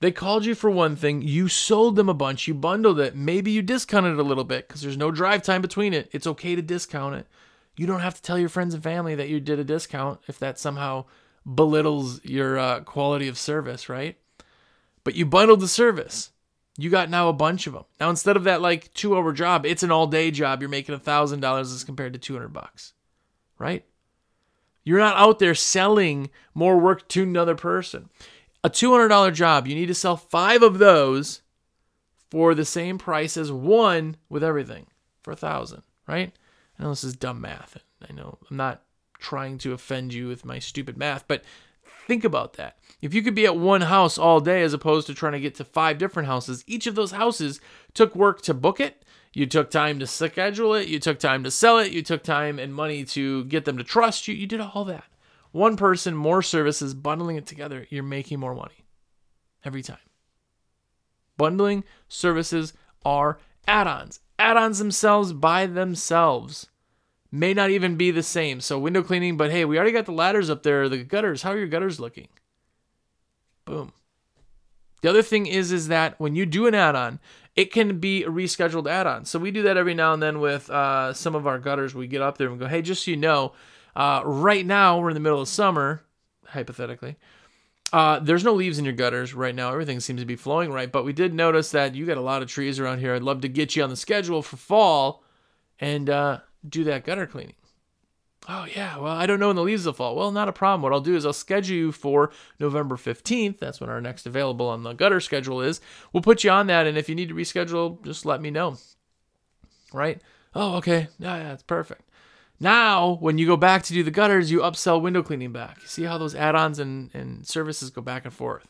They 0.02 0.12
called 0.12 0.46
you 0.46 0.56
for 0.56 0.70
one 0.70 0.96
thing, 0.96 1.22
you 1.22 1.50
sold 1.50 1.98
them 1.98 2.08
a 2.08 2.14
bunch, 2.14 2.48
you 2.48 2.54
bundled 2.54 3.02
it. 3.02 3.16
Maybe 3.18 3.52
you 3.52 3.62
discounted 3.62 4.14
it 4.14 4.20
a 4.20 4.24
little 4.24 4.46
bit 4.46 4.68
because 4.68 4.82
there's 4.82 4.96
no 4.96 5.12
drive 5.12 5.44
time 5.44 5.62
between 5.62 5.94
it. 5.94 6.10
It's 6.14 6.28
okay 6.28 6.56
to 6.56 6.62
discount 6.62 7.16
it. 7.16 7.28
You 7.76 7.86
don't 7.86 8.00
have 8.00 8.16
to 8.16 8.22
tell 8.22 8.40
your 8.40 8.50
friends 8.50 8.74
and 8.74 8.82
family 8.82 9.16
that 9.16 9.28
you 9.28 9.42
did 9.42 9.60
a 9.60 9.64
discount 9.66 10.22
if 10.28 10.40
that 10.40 10.58
somehow 10.58 11.06
belittles 11.54 12.24
your 12.24 12.58
uh, 12.58 12.80
quality 12.82 13.28
of 13.28 13.38
service, 13.38 13.90
right? 13.90 14.18
But 15.04 15.16
you 15.16 15.26
bundled 15.26 15.60
the 15.60 15.68
service 15.68 16.32
you 16.84 16.90
got 16.90 17.10
now 17.10 17.30
a 17.30 17.34
bunch 17.34 17.68
of 17.68 17.74
them. 17.74 17.86
Now 18.00 18.10
instead 18.10 18.38
of 18.38 18.44
that 18.46 18.62
like 18.62 18.94
two 18.94 19.16
hour 19.16 19.34
job, 19.34 19.66
it's 19.66 19.84
an 19.84 19.92
all 19.92 20.08
day 20.08 20.32
job. 20.32 20.62
You're 20.62 20.70
making 20.70 20.96
a 20.96 21.00
thousand 21.00 21.40
dollars 21.40 21.72
as 21.72 21.84
compared 21.84 22.14
to 22.14 22.20
two 22.20 22.34
hundred 22.34 22.54
bucks, 22.54 22.94
right? 23.58 23.86
You're 24.84 25.00
not 25.00 25.18
out 25.18 25.40
there 25.40 25.56
selling 25.56 26.30
more 26.54 26.80
work 26.80 27.08
to 27.10 27.24
another 27.24 27.56
person. 27.56 28.10
A 28.64 28.70
$200 28.70 29.34
job, 29.34 29.68
you 29.68 29.76
need 29.76 29.86
to 29.86 29.94
sell 29.94 30.18
five 30.18 30.64
of 30.64 30.80
those 30.80 31.42
for 32.32 32.56
the 32.56 32.66
same 32.66 32.98
price 32.98 33.38
as 33.38 33.52
one 33.52 34.18
with 34.30 34.44
everything 34.44 34.88
for 35.22 35.32
a 35.32 35.36
thousand, 35.36 35.84
right? 36.08 36.34
I 36.78 36.84
know 36.84 36.90
this 36.90 37.04
is 37.04 37.16
dumb 37.16 37.42
math. 37.42 37.78
I 38.08 38.14
know 38.14 38.38
I'm 38.50 38.58
not 38.58 38.82
trying 39.20 39.58
to 39.60 39.74
offend 39.74 40.14
you 40.14 40.28
with 40.28 40.46
my 40.46 40.60
stupid 40.60 40.98
math, 40.98 41.28
but 41.28 41.44
think 42.10 42.24
about 42.26 42.54
that. 42.54 42.78
If 43.02 43.14
you 43.14 43.22
could 43.22 43.36
be 43.36 43.46
at 43.46 43.56
one 43.56 43.82
house 43.82 44.18
all 44.18 44.42
day 44.42 44.64
as 44.64 44.74
opposed 44.74 45.08
to 45.08 45.14
trying 45.14 45.34
to 45.34 45.40
get 45.40 45.56
to 45.56 45.64
five 45.64 46.00
different 46.00 46.28
houses, 46.28 46.64
each 46.68 46.88
of 46.88 46.96
those 46.96 47.12
houses 47.12 47.62
took 47.94 48.16
work 48.16 48.42
to 48.42 48.54
book 48.54 48.80
it. 48.80 49.06
You 49.32 49.46
took 49.46 49.70
time 49.70 50.00
to 50.00 50.08
schedule 50.08 50.74
it. 50.74 50.88
You 50.88 51.00
took 51.00 51.20
time 51.20 51.44
to 51.44 51.52
sell 51.52 51.78
it. 51.78 51.92
You 51.92 52.02
took 52.02 52.24
time 52.24 52.58
and 52.58 52.74
money 52.74 53.06
to 53.06 53.46
get 53.46 53.66
them 53.66 53.78
to 53.78 53.84
trust 53.84 54.28
you. 54.28 54.34
You 54.34 54.48
did 54.48 54.60
all 54.60 54.84
that. 54.86 55.06
One 55.52 55.78
person, 55.78 56.16
more 56.16 56.42
services, 56.42 56.96
bundling 56.96 57.36
it 57.36 57.46
together, 57.46 57.86
you're 57.90 58.04
making 58.04 58.40
more 58.40 58.56
money 58.56 58.86
every 59.64 59.84
time. 59.84 59.98
Bundling 61.38 61.84
services 62.08 62.74
are 63.06 63.40
add 63.68 63.88
ons. 63.88 64.20
Add 64.40 64.58
ons 64.58 64.80
themselves 64.80 65.32
by 65.32 65.68
themselves 65.68 66.70
may 67.32 67.54
not 67.54 67.70
even 67.70 67.96
be 67.96 68.12
the 68.12 68.24
same. 68.24 68.62
So, 68.62 68.80
window 68.80 69.04
cleaning, 69.04 69.38
but 69.38 69.52
hey, 69.52 69.66
we 69.66 69.78
already 69.78 69.92
got 69.92 70.06
the 70.06 70.12
ladders 70.12 70.50
up 70.50 70.64
there, 70.64 70.90
the 70.90 71.04
gutters. 71.04 71.44
How 71.44 71.52
are 71.52 71.58
your 71.58 71.68
gutters 71.68 72.00
looking? 72.00 72.28
Boom. 73.66 73.94
The 75.02 75.10
other 75.10 75.22
thing 75.22 75.46
is 75.46 75.72
is 75.72 75.88
that 75.88 76.20
when 76.20 76.36
you 76.36 76.46
do 76.46 76.68
an 76.68 76.76
add-on, 76.76 77.20
it 77.56 77.72
can 77.72 78.00
be 78.00 78.24
a 78.24 78.30
rescheduled 78.30 78.90
add-on. 78.90 79.26
So 79.26 79.40
we 79.40 79.52
do 79.52 79.64
that 79.64 79.78
every 79.78 79.94
now 79.94 80.14
and 80.14 80.22
then 80.22 80.40
with 80.40 80.70
uh, 80.70 81.14
some 81.14 81.36
of 81.36 81.48
our 81.48 81.60
gutters. 81.60 81.96
We 81.96 82.08
get 82.08 82.22
up 82.22 82.38
there 82.38 82.50
and 82.50 82.60
go, 82.60 82.68
hey, 82.68 82.82
just 82.82 83.06
so 83.06 83.12
you 83.12 83.18
know, 83.18 83.54
uh, 83.96 84.22
right 84.26 84.66
now 84.66 85.00
we're 85.00 85.10
in 85.10 85.14
the 85.14 85.20
middle 85.20 85.42
of 85.42 85.48
summer, 85.48 86.04
hypothetically. 86.46 87.18
Uh, 87.92 88.20
there's 88.20 88.44
no 88.44 88.54
leaves 88.54 88.78
in 88.78 88.86
your 88.86 88.94
gutters 88.94 89.34
right 89.34 89.56
now. 89.56 89.72
Everything 89.72 90.00
seems 90.00 90.22
to 90.22 90.26
be 90.26 90.36
flowing 90.36 90.72
right. 90.72 90.92
But 90.92 91.06
we 91.06 91.14
did 91.14 91.34
notice 91.34 91.72
that 91.72 91.96
you 91.96 92.06
got 92.06 92.18
a 92.18 92.22
lot 92.22 92.42
of 92.42 92.48
trees 92.48 92.80
around 92.80 93.00
here. 93.00 93.16
I'd 93.16 93.24
love 93.24 93.42
to 93.42 93.50
get 93.50 93.76
you 93.76 93.84
on 93.84 93.90
the 93.90 93.96
schedule 93.96 94.42
for 94.42 94.58
fall 94.58 95.24
and 95.80 96.10
uh, 96.10 96.40
do 96.68 96.84
that 96.86 97.06
gutter 97.06 97.26
cleaning. 97.28 97.56
Oh, 98.48 98.66
yeah, 98.66 98.98
well, 98.98 99.14
I 99.14 99.26
don't 99.26 99.40
know 99.40 99.48
when 99.48 99.58
the 99.58 99.64
leaves 99.64 99.86
will 99.86 99.94
fall. 99.94 100.16
Well, 100.16 100.32
not 100.32 100.48
a 100.48 100.54
problem. 100.54 100.82
What 100.82 100.94
I'll 100.94 101.02
do 101.02 101.16
is 101.16 101.26
I'll 101.26 101.34
schedule 101.34 101.76
you 101.76 101.92
for 101.92 102.32
November 102.60 102.96
15th. 102.96 103.60
That's 103.60 103.82
when 103.82 103.90
our 103.90 104.02
next 104.02 104.26
available 104.26 104.68
on 104.68 104.84
the 104.84 104.94
gutter 104.94 105.20
schedule 105.20 105.62
is. 105.62 105.82
We'll 106.14 106.24
put 106.24 106.44
you 106.44 106.50
on 106.50 106.68
that. 106.68 106.88
And 106.88 106.98
if 106.98 107.10
you 107.10 107.16
need 107.16 107.30
to 107.30 107.36
reschedule, 107.36 108.04
just 108.04 108.26
let 108.26 108.42
me 108.42 108.50
know. 108.50 108.78
Right? 109.94 110.22
Oh, 110.56 110.78
okay. 110.78 111.10
Yeah, 111.20 111.36
yeah, 111.38 111.54
it's 111.54 111.64
perfect. 111.64 112.10
Now, 112.60 113.18
when 113.20 113.38
you 113.38 113.46
go 113.46 113.58
back 113.58 113.84
to 113.84 113.94
do 113.94 114.04
the 114.04 114.12
gutters, 114.12 114.52
you 114.52 114.60
upsell 114.60 115.02
window 115.02 115.22
cleaning 115.22 115.54
back. 115.54 115.78
You 115.82 115.88
see 115.88 116.04
how 116.04 116.18
those 116.18 116.36
add 116.36 116.56
ons 116.56 116.80
and, 116.80 117.10
and 117.14 117.46
services 117.46 117.90
go 117.90 118.02
back 118.02 118.26
and 118.26 118.34
forth? 118.34 118.68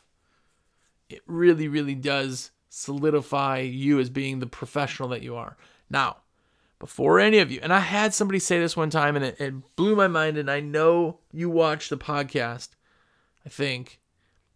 It 1.08 1.22
really, 1.26 1.68
really 1.68 1.94
does 1.94 2.50
solidify 2.68 3.60
you 3.60 3.98
as 3.98 4.10
being 4.10 4.38
the 4.38 4.46
professional 4.46 5.08
that 5.08 5.22
you 5.22 5.34
are. 5.36 5.56
Now, 5.88 6.18
before 6.80 7.20
any 7.20 7.38
of 7.38 7.52
you, 7.52 7.60
and 7.62 7.72
I 7.72 7.78
had 7.78 8.12
somebody 8.14 8.40
say 8.40 8.58
this 8.58 8.76
one 8.76 8.90
time 8.90 9.14
and 9.14 9.24
it, 9.26 9.40
it 9.40 9.76
blew 9.76 9.94
my 9.94 10.08
mind, 10.08 10.38
and 10.38 10.50
I 10.50 10.58
know 10.58 11.18
you 11.30 11.48
watch 11.48 11.90
the 11.90 11.98
podcast, 11.98 12.70
I 13.46 13.50
think, 13.50 14.00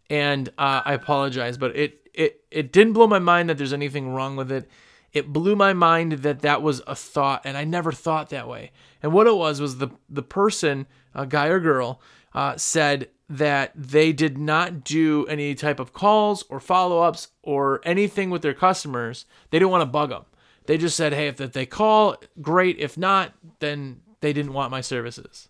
and 0.09 0.49
uh, 0.57 0.81
I 0.83 0.93
apologize, 0.93 1.57
but 1.57 1.75
it, 1.77 2.09
it, 2.13 2.41
it 2.49 2.73
didn't 2.73 2.93
blow 2.93 3.07
my 3.07 3.19
mind 3.19 3.49
that 3.49 3.57
there's 3.57 3.73
anything 3.73 4.09
wrong 4.09 4.35
with 4.35 4.51
it. 4.51 4.67
It 5.13 5.31
blew 5.31 5.55
my 5.55 5.73
mind 5.73 6.13
that 6.13 6.41
that 6.41 6.61
was 6.61 6.81
a 6.87 6.95
thought 6.95 7.43
and 7.45 7.55
i 7.55 7.63
never 7.63 7.93
thought 7.93 8.31
that 8.31 8.49
way. 8.49 8.71
And 9.01 9.13
what 9.13 9.27
it 9.27 9.35
was 9.37 9.61
was 9.61 9.77
the 9.77 9.87
the 10.09 10.21
person 10.21 10.87
a 11.13 11.25
guy 11.25 11.47
or 11.47 11.61
girl 11.61 12.01
uh, 12.33 12.57
said 12.57 13.07
that 13.29 13.71
they 13.75 14.11
did 14.11 14.37
not 14.37 14.83
do 14.83 15.25
any 15.27 15.55
type 15.55 15.79
of 15.79 15.93
calls 15.93 16.43
or 16.49 16.59
follow-ups 16.59 17.29
or 17.43 17.79
anything 17.85 18.29
with 18.29 18.41
their 18.41 18.53
customers. 18.53 19.25
They 19.51 19.59
didn't 19.59 19.71
want 19.71 19.83
to 19.83 19.85
bug 19.85 20.09
them 20.09 20.25
they 20.67 20.77
just 20.77 20.97
said 20.97 21.13
hey 21.13 21.27
if 21.27 21.37
they 21.37 21.65
call 21.65 22.15
great 22.41 22.77
if 22.79 22.97
not 22.97 23.33
then 23.59 24.01
they 24.21 24.33
didn't 24.33 24.53
want 24.53 24.71
my 24.71 24.81
services 24.81 25.49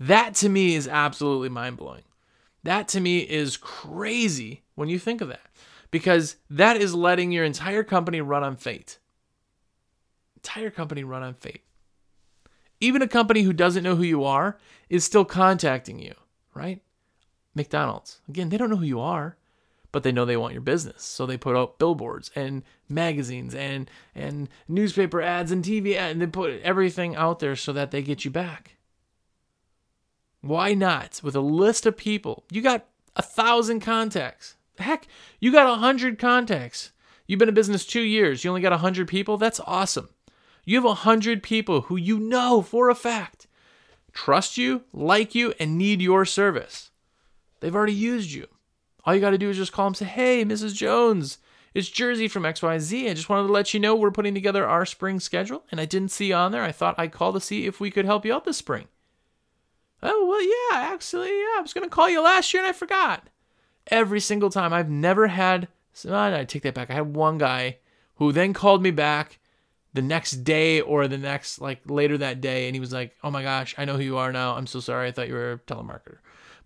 that 0.00 0.34
to 0.34 0.48
me 0.48 0.74
is 0.74 0.86
absolutely 0.86 1.48
mind-blowing 1.48 2.02
that 2.64 2.88
to 2.88 3.00
me 3.00 3.20
is 3.20 3.56
crazy 3.56 4.62
when 4.74 4.88
you 4.88 4.98
think 4.98 5.20
of 5.20 5.28
that 5.28 5.48
because 5.90 6.36
that 6.50 6.76
is 6.76 6.94
letting 6.94 7.32
your 7.32 7.44
entire 7.44 7.82
company 7.82 8.20
run 8.20 8.44
on 8.44 8.56
fate. 8.56 8.98
Entire 10.36 10.70
company 10.70 11.04
run 11.04 11.22
on 11.22 11.34
fate. 11.34 11.62
Even 12.80 13.02
a 13.02 13.08
company 13.08 13.42
who 13.42 13.52
doesn't 13.52 13.82
know 13.82 13.96
who 13.96 14.02
you 14.04 14.24
are 14.24 14.58
is 14.88 15.04
still 15.04 15.24
contacting 15.24 15.98
you, 15.98 16.14
right? 16.54 16.80
McDonald's. 17.54 18.20
Again, 18.28 18.50
they 18.50 18.56
don't 18.56 18.70
know 18.70 18.76
who 18.76 18.84
you 18.84 19.00
are, 19.00 19.36
but 19.92 20.02
they 20.02 20.12
know 20.12 20.24
they 20.24 20.36
want 20.36 20.52
your 20.52 20.62
business. 20.62 21.02
So 21.02 21.26
they 21.26 21.36
put 21.36 21.56
out 21.56 21.78
billboards 21.78 22.30
and 22.34 22.62
magazines 22.88 23.54
and 23.54 23.90
and 24.14 24.48
newspaper 24.66 25.22
ads 25.22 25.50
and 25.50 25.64
TV 25.64 25.94
ads 25.94 26.12
and 26.12 26.22
they 26.22 26.26
put 26.26 26.60
everything 26.62 27.16
out 27.16 27.38
there 27.38 27.56
so 27.56 27.72
that 27.72 27.90
they 27.90 28.02
get 28.02 28.24
you 28.24 28.30
back. 28.30 28.76
Why 30.40 30.74
not? 30.74 31.20
With 31.22 31.34
a 31.34 31.40
list 31.40 31.86
of 31.86 31.96
people, 31.96 32.44
you 32.50 32.62
got 32.62 32.86
a 33.16 33.22
thousand 33.22 33.80
contacts. 33.80 34.56
Heck, 34.78 35.08
you 35.40 35.50
got 35.50 35.66
a 35.66 35.70
100 35.70 36.18
contacts. 36.18 36.92
You've 37.26 37.38
been 37.38 37.48
in 37.48 37.54
business 37.54 37.84
two 37.84 38.00
years. 38.00 38.44
You 38.44 38.50
only 38.50 38.62
got 38.62 38.72
a 38.72 38.76
100 38.76 39.08
people. 39.08 39.36
That's 39.36 39.60
awesome. 39.66 40.08
You 40.64 40.76
have 40.76 40.84
a 40.84 40.88
100 40.88 41.42
people 41.42 41.82
who 41.82 41.96
you 41.96 42.18
know 42.18 42.62
for 42.62 42.88
a 42.88 42.94
fact 42.94 43.46
trust 44.12 44.58
you, 44.58 44.82
like 44.92 45.34
you, 45.34 45.54
and 45.60 45.78
need 45.78 46.02
your 46.02 46.24
service. 46.24 46.90
They've 47.60 47.74
already 47.74 47.92
used 47.92 48.32
you. 48.32 48.46
All 49.08 49.14
you 49.14 49.22
got 49.22 49.30
to 49.30 49.38
do 49.38 49.48
is 49.48 49.56
just 49.56 49.72
call 49.72 49.86
them 49.86 49.94
say, 49.94 50.04
Hey, 50.04 50.44
Mrs. 50.44 50.74
Jones, 50.74 51.38
it's 51.72 51.88
Jersey 51.88 52.28
from 52.28 52.42
XYZ. 52.42 53.08
I 53.08 53.14
just 53.14 53.30
wanted 53.30 53.46
to 53.46 53.52
let 53.54 53.72
you 53.72 53.80
know 53.80 53.96
we're 53.96 54.10
putting 54.10 54.34
together 54.34 54.66
our 54.66 54.84
spring 54.84 55.18
schedule, 55.18 55.64
and 55.70 55.80
I 55.80 55.86
didn't 55.86 56.10
see 56.10 56.26
you 56.26 56.34
on 56.34 56.52
there. 56.52 56.62
I 56.62 56.72
thought 56.72 56.98
I'd 56.98 57.10
call 57.10 57.32
to 57.32 57.40
see 57.40 57.64
if 57.64 57.80
we 57.80 57.90
could 57.90 58.04
help 58.04 58.26
you 58.26 58.34
out 58.34 58.44
this 58.44 58.58
spring. 58.58 58.86
Oh, 60.02 60.26
well, 60.26 60.42
yeah, 60.42 60.92
actually, 60.92 61.28
yeah, 61.28 61.56
I 61.56 61.60
was 61.62 61.72
going 61.72 61.88
to 61.88 61.90
call 61.90 62.10
you 62.10 62.22
last 62.22 62.52
year 62.52 62.62
and 62.62 62.68
I 62.68 62.74
forgot 62.74 63.30
every 63.86 64.20
single 64.20 64.50
time. 64.50 64.74
I've 64.74 64.90
never 64.90 65.28
had, 65.28 65.68
I 66.06 66.44
take 66.44 66.64
that 66.64 66.74
back. 66.74 66.90
I 66.90 66.94
had 66.94 67.14
one 67.14 67.38
guy 67.38 67.78
who 68.16 68.30
then 68.30 68.52
called 68.52 68.82
me 68.82 68.90
back 68.90 69.38
the 69.94 70.02
next 70.02 70.44
day 70.44 70.82
or 70.82 71.08
the 71.08 71.16
next, 71.16 71.62
like 71.62 71.80
later 71.86 72.18
that 72.18 72.42
day, 72.42 72.68
and 72.68 72.76
he 72.76 72.80
was 72.80 72.92
like, 72.92 73.16
Oh 73.24 73.30
my 73.30 73.42
gosh, 73.42 73.74
I 73.78 73.86
know 73.86 73.96
who 73.96 74.02
you 74.02 74.18
are 74.18 74.32
now. 74.32 74.54
I'm 74.54 74.66
so 74.66 74.80
sorry. 74.80 75.08
I 75.08 75.12
thought 75.12 75.28
you 75.28 75.34
were 75.34 75.52
a 75.52 75.58
telemarketer. 75.60 76.18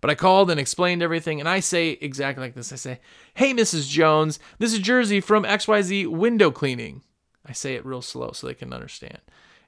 But 0.03 0.09
I 0.09 0.15
called 0.15 0.51
and 0.51 0.59
explained 0.59 1.01
everything, 1.01 1.39
and 1.39 1.47
I 1.47 1.61
say 1.61 1.91
exactly 1.91 2.43
like 2.43 2.55
this 2.55 2.73
I 2.73 2.75
say, 2.75 2.99
Hey, 3.35 3.53
Mrs. 3.53 3.87
Jones, 3.87 4.37
this 4.59 4.73
is 4.73 4.79
Jersey 4.79 5.21
from 5.21 5.45
XYZ 5.45 6.07
Window 6.07 6.51
Cleaning. 6.51 7.03
I 7.45 7.53
say 7.53 7.75
it 7.75 7.85
real 7.85 8.01
slow 8.01 8.31
so 8.33 8.45
they 8.45 8.53
can 8.53 8.73
understand. 8.73 9.19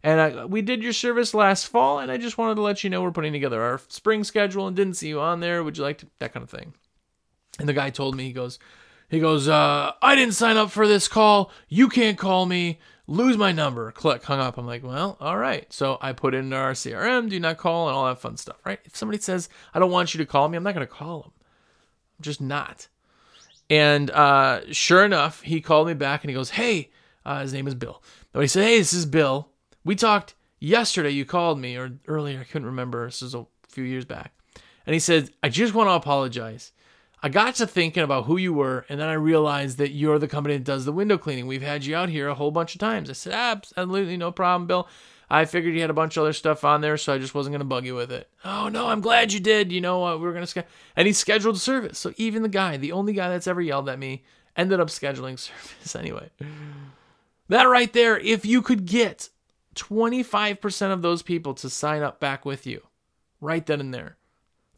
And 0.03 0.19
I, 0.19 0.43
we 0.43 0.61
did 0.61 0.83
your 0.83 0.91
service 0.91 1.33
last 1.33 1.67
fall, 1.67 1.99
and 1.99 2.11
I 2.11 2.17
just 2.17 2.37
wanted 2.37 2.55
to 2.55 2.61
let 2.63 2.83
you 2.83 2.89
know 2.89 3.01
we're 3.01 3.11
putting 3.11 3.31
together 3.31 3.61
our 3.61 3.79
spring 3.87 4.25
schedule 4.25 4.67
and 4.67 4.75
didn't 4.75 4.95
see 4.95 5.07
you 5.07 5.21
on 5.21 5.39
there. 5.39 5.63
Would 5.63 5.77
you 5.77 5.85
like 5.85 5.99
to? 5.99 6.07
That 6.19 6.33
kind 6.33 6.43
of 6.43 6.49
thing. 6.49 6.73
And 7.57 7.69
the 7.69 7.73
guy 7.73 7.89
told 7.89 8.17
me, 8.17 8.25
he 8.25 8.33
goes, 8.33 8.59
he 9.07 9.21
goes, 9.21 9.47
uh, 9.47 9.93
I 10.01 10.15
didn't 10.15 10.33
sign 10.33 10.57
up 10.57 10.69
for 10.69 10.85
this 10.85 11.07
call. 11.07 11.49
You 11.69 11.87
can't 11.87 12.17
call 12.17 12.45
me. 12.45 12.79
Lose 13.07 13.37
my 13.37 13.51
number. 13.51 13.91
Click, 13.91 14.23
hung 14.23 14.39
up. 14.39 14.57
I'm 14.57 14.65
like, 14.65 14.83
well, 14.83 15.17
all 15.19 15.37
right. 15.37 15.71
So 15.71 15.97
I 16.01 16.13
put 16.13 16.33
in 16.33 16.51
our 16.53 16.73
CRM, 16.73 17.29
do 17.29 17.39
not 17.39 17.57
call, 17.57 17.87
and 17.87 17.95
all 17.95 18.05
that 18.05 18.19
fun 18.19 18.37
stuff, 18.37 18.57
right? 18.65 18.79
If 18.83 18.95
somebody 18.95 19.19
says, 19.19 19.47
I 19.73 19.79
don't 19.79 19.91
want 19.91 20.13
you 20.13 20.17
to 20.19 20.25
call 20.25 20.49
me, 20.49 20.57
I'm 20.57 20.63
not 20.63 20.73
going 20.73 20.87
to 20.87 20.91
call 20.91 21.21
them. 21.21 21.31
I'm 22.17 22.23
just 22.23 22.41
not. 22.41 22.87
And 23.69 24.09
uh, 24.11 24.61
sure 24.71 25.05
enough, 25.05 25.41
he 25.41 25.61
called 25.61 25.87
me 25.87 25.93
back 25.93 26.23
and 26.23 26.29
he 26.29 26.35
goes, 26.35 26.51
hey, 26.51 26.91
uh, 27.25 27.41
his 27.41 27.53
name 27.53 27.67
is 27.67 27.75
Bill. 27.75 28.01
But 28.31 28.41
he 28.41 28.47
said, 28.47 28.63
hey, 28.63 28.77
this 28.79 28.93
is 28.93 29.05
Bill. 29.05 29.49
We 29.83 29.95
talked 29.95 30.35
yesterday. 30.59 31.11
You 31.11 31.25
called 31.25 31.59
me, 31.59 31.75
or 31.75 31.91
earlier. 32.07 32.39
I 32.39 32.43
couldn't 32.43 32.67
remember. 32.67 33.05
This 33.05 33.21
was 33.21 33.35
a 33.35 33.45
few 33.69 33.83
years 33.83 34.05
back. 34.05 34.33
And 34.85 34.93
he 34.93 34.99
said, 34.99 35.29
I 35.41 35.49
just 35.49 35.73
want 35.73 35.89
to 35.89 35.93
apologize. 35.93 36.71
I 37.25 37.27
got 37.27 37.55
to 37.55 37.65
thinking 37.65 38.03
about 38.03 38.25
who 38.25 38.37
you 38.37 38.53
were, 38.53 38.85
and 38.87 38.99
then 38.99 39.09
I 39.09 39.13
realized 39.13 39.79
that 39.79 39.89
you're 39.89 40.19
the 40.19 40.27
company 40.27 40.57
that 40.57 40.63
does 40.63 40.85
the 40.85 40.91
window 40.91 41.17
cleaning. 41.17 41.47
We've 41.47 41.63
had 41.63 41.83
you 41.83 41.95
out 41.95 42.09
here 42.09 42.27
a 42.27 42.35
whole 42.35 42.51
bunch 42.51 42.75
of 42.75 42.79
times. 42.79 43.09
I 43.09 43.13
said, 43.13 43.33
absolutely 43.33 44.15
no 44.15 44.31
problem, 44.31 44.67
Bill. 44.67 44.87
I 45.27 45.45
figured 45.45 45.73
you 45.73 45.81
had 45.81 45.89
a 45.89 45.93
bunch 45.93 46.17
of 46.17 46.21
other 46.21 46.33
stuff 46.33 46.63
on 46.63 46.81
there, 46.81 46.97
so 46.97 47.11
I 47.11 47.17
just 47.17 47.33
wasn't 47.33 47.53
going 47.53 47.61
to 47.61 47.65
bug 47.65 47.83
you 47.83 47.95
with 47.95 48.11
it. 48.11 48.29
Oh, 48.43 48.69
no, 48.69 48.89
I'm 48.89 49.01
glad 49.01 49.33
you 49.33 49.39
did. 49.39 49.71
You 49.71 49.81
know, 49.81 50.05
uh, 50.05 50.17
we 50.17 50.21
were 50.21 50.33
going 50.33 50.43
to 50.43 50.47
schedule. 50.47 50.69
And 50.95 51.07
he 51.07 51.13
scheduled 51.13 51.59
service. 51.59 51.97
So 51.97 52.13
even 52.17 52.43
the 52.43 52.47
guy, 52.47 52.77
the 52.77 52.91
only 52.91 53.13
guy 53.13 53.29
that's 53.29 53.47
ever 53.47 53.59
yelled 53.59 53.89
at 53.89 53.97
me, 53.97 54.23
ended 54.55 54.79
up 54.79 54.89
scheduling 54.89 55.39
service 55.39 55.95
anyway. 55.95 56.29
That 57.49 57.63
right 57.63 57.91
there, 57.91 58.19
if 58.19 58.45
you 58.45 58.61
could 58.61 58.85
get 58.85 59.29
25% 59.73 60.93
of 60.93 61.01
those 61.01 61.23
people 61.23 61.55
to 61.55 61.71
sign 61.71 62.03
up 62.03 62.19
back 62.19 62.45
with 62.45 62.67
you, 62.67 62.83
right 63.41 63.65
then 63.65 63.79
and 63.79 63.91
there, 63.91 64.17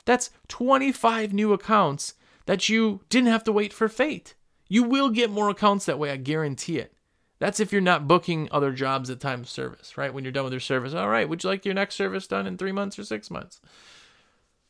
that's 0.05 0.29
25 0.47 1.33
new 1.33 1.51
accounts 1.51 2.13
that 2.47 2.67
you 2.67 3.01
didn't 3.09 3.29
have 3.29 3.43
to 3.45 3.51
wait 3.51 3.71
for 3.71 3.87
fate. 3.87 4.35
You 4.67 4.83
will 4.83 5.09
get 5.09 5.29
more 5.29 5.49
accounts 5.49 5.85
that 5.85 5.99
way, 5.99 6.11
I 6.11 6.17
guarantee 6.17 6.79
it. 6.79 6.93
That's 7.39 7.59
if 7.59 7.71
you're 7.71 7.81
not 7.81 8.07
booking 8.07 8.49
other 8.51 8.71
jobs 8.71 9.09
at 9.09 9.19
time 9.19 9.41
of 9.41 9.49
service, 9.49 9.95
right? 9.95 10.11
When 10.11 10.23
you're 10.25 10.33
done 10.33 10.43
with 10.43 10.53
your 10.53 10.59
service, 10.59 10.95
all 10.95 11.07
right, 11.07 11.29
would 11.29 11.43
you 11.43 11.49
like 11.49 11.63
your 11.63 11.75
next 11.75 11.95
service 11.95 12.25
done 12.25 12.47
in 12.47 12.57
three 12.57 12.71
months 12.71 12.97
or 12.97 13.03
six 13.03 13.29
months? 13.29 13.61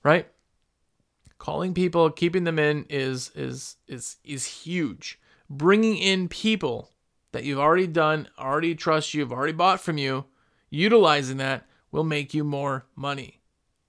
right? 0.08 0.28
Calling 1.38 1.74
people, 1.74 2.10
keeping 2.10 2.46
them 2.46 2.58
in 2.58 2.86
is 2.90 3.30
is 3.36 3.76
is 3.88 4.16
is 4.24 4.46
huge. 4.46 5.20
Bringing 5.50 5.98
in 5.98 6.30
people 6.30 6.92
that 7.34 7.44
you've 7.44 7.60
already 7.60 7.88
done, 7.88 8.30
already 8.40 8.74
trust 8.74 9.14
you, 9.14 9.22
have 9.22 9.34
already 9.34 9.54
bought 9.54 9.82
from 9.82 9.98
you, 9.98 10.26
utilizing 10.70 11.38
that 11.38 11.66
will 11.92 12.06
make 12.06 12.34
you 12.34 12.44
more 12.44 12.86
money 12.96 13.42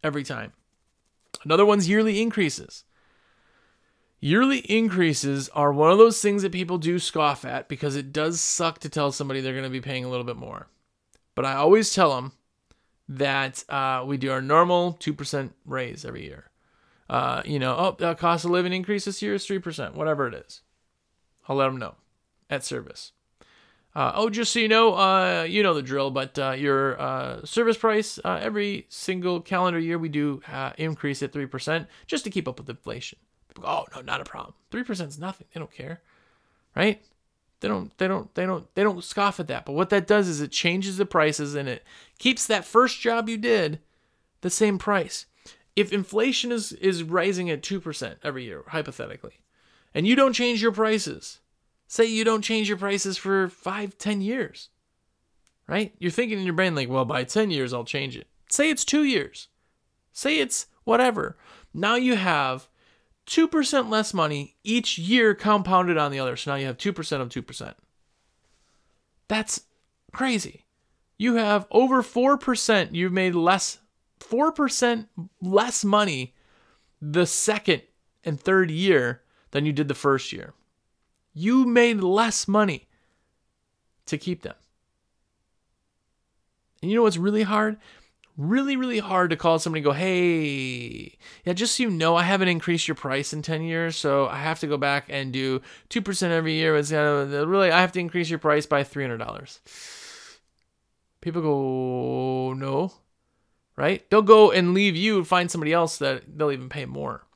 every 0.02 0.24
time. 0.24 0.52
Another 1.44 1.64
one's 1.64 1.88
yearly 1.88 2.20
increases. 2.20 2.84
Yearly 4.20 4.58
increases 4.58 5.48
are 5.50 5.72
one 5.72 5.92
of 5.92 5.98
those 5.98 6.20
things 6.20 6.42
that 6.42 6.50
people 6.50 6.78
do 6.78 6.98
scoff 6.98 7.44
at 7.44 7.68
because 7.68 7.94
it 7.94 8.12
does 8.12 8.40
suck 8.40 8.80
to 8.80 8.88
tell 8.88 9.12
somebody 9.12 9.40
they're 9.40 9.52
going 9.52 9.62
to 9.62 9.70
be 9.70 9.80
paying 9.80 10.04
a 10.04 10.08
little 10.08 10.24
bit 10.24 10.36
more. 10.36 10.68
But 11.36 11.44
I 11.44 11.54
always 11.54 11.94
tell 11.94 12.16
them 12.16 12.32
that 13.08 13.64
uh, 13.68 14.04
we 14.04 14.16
do 14.16 14.32
our 14.32 14.42
normal 14.42 14.94
2% 15.00 15.50
raise 15.64 16.04
every 16.04 16.24
year. 16.24 16.50
Uh, 17.08 17.42
you 17.44 17.58
know, 17.58 17.76
oh, 17.76 17.96
the 17.96 18.14
cost 18.16 18.44
of 18.44 18.50
living 18.50 18.72
increase 18.72 19.04
this 19.04 19.22
year 19.22 19.34
is 19.34 19.46
3%, 19.46 19.94
whatever 19.94 20.26
it 20.26 20.34
is. 20.34 20.62
I'll 21.48 21.56
let 21.56 21.66
them 21.66 21.78
know 21.78 21.94
at 22.50 22.64
service. 22.64 23.12
Uh, 23.94 24.12
oh, 24.14 24.28
just 24.28 24.52
so 24.52 24.58
you 24.58 24.68
know, 24.68 24.94
uh, 24.94 25.46
you 25.48 25.62
know 25.62 25.74
the 25.74 25.82
drill, 25.82 26.10
but 26.10 26.38
uh, 26.38 26.50
your 26.50 27.00
uh, 27.00 27.44
service 27.44 27.76
price 27.76 28.18
uh, 28.24 28.38
every 28.42 28.86
single 28.90 29.40
calendar 29.40 29.78
year 29.78 29.98
we 29.98 30.08
do 30.08 30.42
uh, 30.52 30.72
increase 30.76 31.22
at 31.22 31.32
3% 31.32 31.86
just 32.06 32.24
to 32.24 32.30
keep 32.30 32.46
up 32.46 32.58
with 32.58 32.68
inflation. 32.68 33.18
Oh, 33.64 33.86
no, 33.94 34.00
not 34.02 34.20
a 34.20 34.24
problem. 34.24 34.54
3% 34.70 35.08
is 35.08 35.18
nothing. 35.18 35.46
They 35.52 35.60
don't 35.60 35.72
care, 35.72 36.00
right? 36.76 37.02
They 37.60 37.68
don't, 37.68 37.96
they 37.98 38.06
don't, 38.06 38.32
they 38.34 38.46
don't, 38.46 38.72
they 38.74 38.82
don't 38.82 39.02
scoff 39.02 39.40
at 39.40 39.48
that. 39.48 39.64
But 39.64 39.72
what 39.72 39.90
that 39.90 40.06
does 40.06 40.28
is 40.28 40.40
it 40.40 40.52
changes 40.52 40.96
the 40.96 41.06
prices 41.06 41.54
and 41.54 41.68
it 41.68 41.84
keeps 42.18 42.46
that 42.46 42.64
first 42.64 43.00
job 43.00 43.28
you 43.28 43.36
did 43.36 43.80
the 44.42 44.50
same 44.50 44.78
price. 44.78 45.26
If 45.74 45.92
inflation 45.92 46.52
is, 46.52 46.72
is 46.72 47.02
rising 47.02 47.50
at 47.50 47.62
2% 47.62 48.16
every 48.22 48.44
year, 48.44 48.64
hypothetically, 48.68 49.40
and 49.94 50.06
you 50.06 50.14
don't 50.14 50.32
change 50.32 50.62
your 50.62 50.72
prices, 50.72 51.40
Say 51.88 52.04
you 52.04 52.22
don't 52.22 52.42
change 52.42 52.68
your 52.68 52.76
prices 52.76 53.16
for 53.16 53.48
five, 53.48 53.96
ten 53.96 54.20
years, 54.20 54.68
right? 55.66 55.94
You're 55.98 56.10
thinking 56.10 56.38
in 56.38 56.44
your 56.44 56.52
brain, 56.52 56.74
like, 56.74 56.90
well, 56.90 57.06
by 57.06 57.24
10 57.24 57.50
years, 57.50 57.72
I'll 57.72 57.84
change 57.84 58.14
it. 58.14 58.26
Say 58.50 58.68
it's 58.68 58.84
two 58.84 59.04
years. 59.04 59.48
Say 60.12 60.38
it's 60.38 60.66
whatever. 60.84 61.38
Now 61.72 61.96
you 61.96 62.16
have 62.16 62.68
2% 63.28 63.88
less 63.88 64.12
money 64.12 64.56
each 64.64 64.98
year 64.98 65.34
compounded 65.34 65.96
on 65.96 66.10
the 66.10 66.18
other. 66.18 66.36
So 66.36 66.50
now 66.50 66.56
you 66.56 66.66
have 66.66 66.78
2% 66.78 67.20
of 67.20 67.28
2%. 67.28 67.74
That's 69.28 69.62
crazy. 70.12 70.64
You 71.18 71.34
have 71.34 71.66
over 71.70 72.02
4%, 72.02 72.88
you've 72.92 73.12
made 73.12 73.34
less, 73.34 73.78
4% 74.20 75.06
less 75.42 75.84
money 75.84 76.34
the 77.00 77.26
second 77.26 77.82
and 78.24 78.40
third 78.40 78.70
year 78.70 79.22
than 79.50 79.66
you 79.66 79.72
did 79.72 79.88
the 79.88 79.94
first 79.94 80.32
year 80.32 80.54
you 81.38 81.64
made 81.64 82.00
less 82.00 82.48
money 82.48 82.88
to 84.06 84.18
keep 84.18 84.42
them. 84.42 84.56
And 86.82 86.90
you 86.90 86.96
know 86.96 87.04
what's 87.04 87.16
really 87.16 87.44
hard? 87.44 87.76
Really, 88.38 88.76
really 88.76 89.00
hard 89.00 89.30
to 89.30 89.36
call 89.36 89.58
somebody 89.58 89.82
go, 89.82 89.90
hey, 89.90 91.18
yeah, 91.44 91.52
just 91.54 91.76
so 91.76 91.82
you 91.82 91.90
know, 91.90 92.14
I 92.14 92.22
haven't 92.22 92.46
increased 92.46 92.86
your 92.86 92.94
price 92.94 93.32
in 93.32 93.42
10 93.42 93.62
years, 93.62 93.96
so 93.96 94.28
I 94.28 94.36
have 94.36 94.60
to 94.60 94.68
go 94.68 94.76
back 94.76 95.06
and 95.08 95.32
do 95.32 95.60
2% 95.90 96.30
every 96.30 96.52
year. 96.52 96.76
It's 96.76 96.92
uh, 96.92 97.44
really, 97.48 97.72
I 97.72 97.80
have 97.80 97.90
to 97.92 97.98
increase 97.98 98.30
your 98.30 98.38
price 98.38 98.64
by 98.64 98.84
$300. 98.84 99.58
People 101.20 101.42
go, 101.42 102.54
no, 102.54 102.92
right? 103.74 104.08
They'll 104.08 104.22
go 104.22 104.52
and 104.52 104.72
leave 104.72 104.94
you 104.94 105.16
and 105.16 105.26
find 105.26 105.50
somebody 105.50 105.72
else 105.72 105.98
that 105.98 106.22
they'll 106.38 106.52
even 106.52 106.68
pay 106.68 106.86
more, 106.86 107.26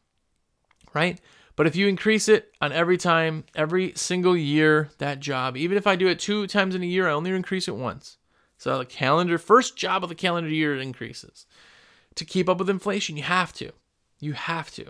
right? 0.95 1.21
But 1.57 1.67
if 1.67 1.75
you 1.75 1.89
increase 1.89 2.29
it 2.29 2.53
on 2.61 2.71
every 2.71 2.97
time, 2.97 3.43
every 3.57 3.93
single 3.97 4.37
year, 4.37 4.91
that 4.99 5.19
job, 5.19 5.57
even 5.57 5.77
if 5.77 5.89
I 5.89 5.97
do 5.97 6.07
it 6.07 6.21
two 6.21 6.47
times 6.47 6.77
in 6.77 6.83
a 6.85 6.87
year, 6.87 7.09
I 7.09 7.13
only 7.13 7.33
increase 7.33 7.67
it 7.67 7.75
once. 7.75 8.19
So 8.63 8.79
the 8.79 8.85
calendar, 8.85 9.39
first 9.39 9.77
job 9.77 10.05
of 10.05 10.09
the 10.09 10.15
calendar 10.15 10.49
year, 10.49 10.77
increases. 10.77 11.47
To 12.15 12.25
keep 12.25 12.49
up 12.49 12.59
with 12.59 12.71
inflation, 12.71 13.17
you 13.17 13.25
have 13.25 13.53
to. 13.55 13.73
You 14.21 14.35
have 14.35 14.71
to. 14.75 14.87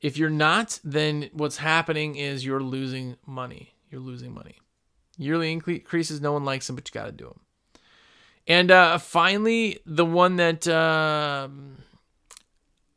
If 0.00 0.16
you're 0.16 0.30
not, 0.30 0.80
then 0.82 1.28
what's 1.34 1.58
happening 1.58 2.16
is 2.16 2.42
you're 2.42 2.62
losing 2.62 3.16
money. 3.26 3.74
You're 3.90 4.00
losing 4.00 4.32
money. 4.32 4.56
Yearly 5.18 5.52
increases, 5.52 6.22
no 6.22 6.32
one 6.32 6.46
likes 6.46 6.68
them, 6.68 6.76
but 6.76 6.88
you 6.88 6.98
got 6.98 7.04
to 7.04 7.12
do 7.12 7.26
them. 7.26 7.40
And 8.46 8.70
uh, 8.70 8.96
finally, 8.96 9.80
the 9.84 10.06
one 10.06 10.36
that. 10.36 10.66
Uh, 10.66 11.48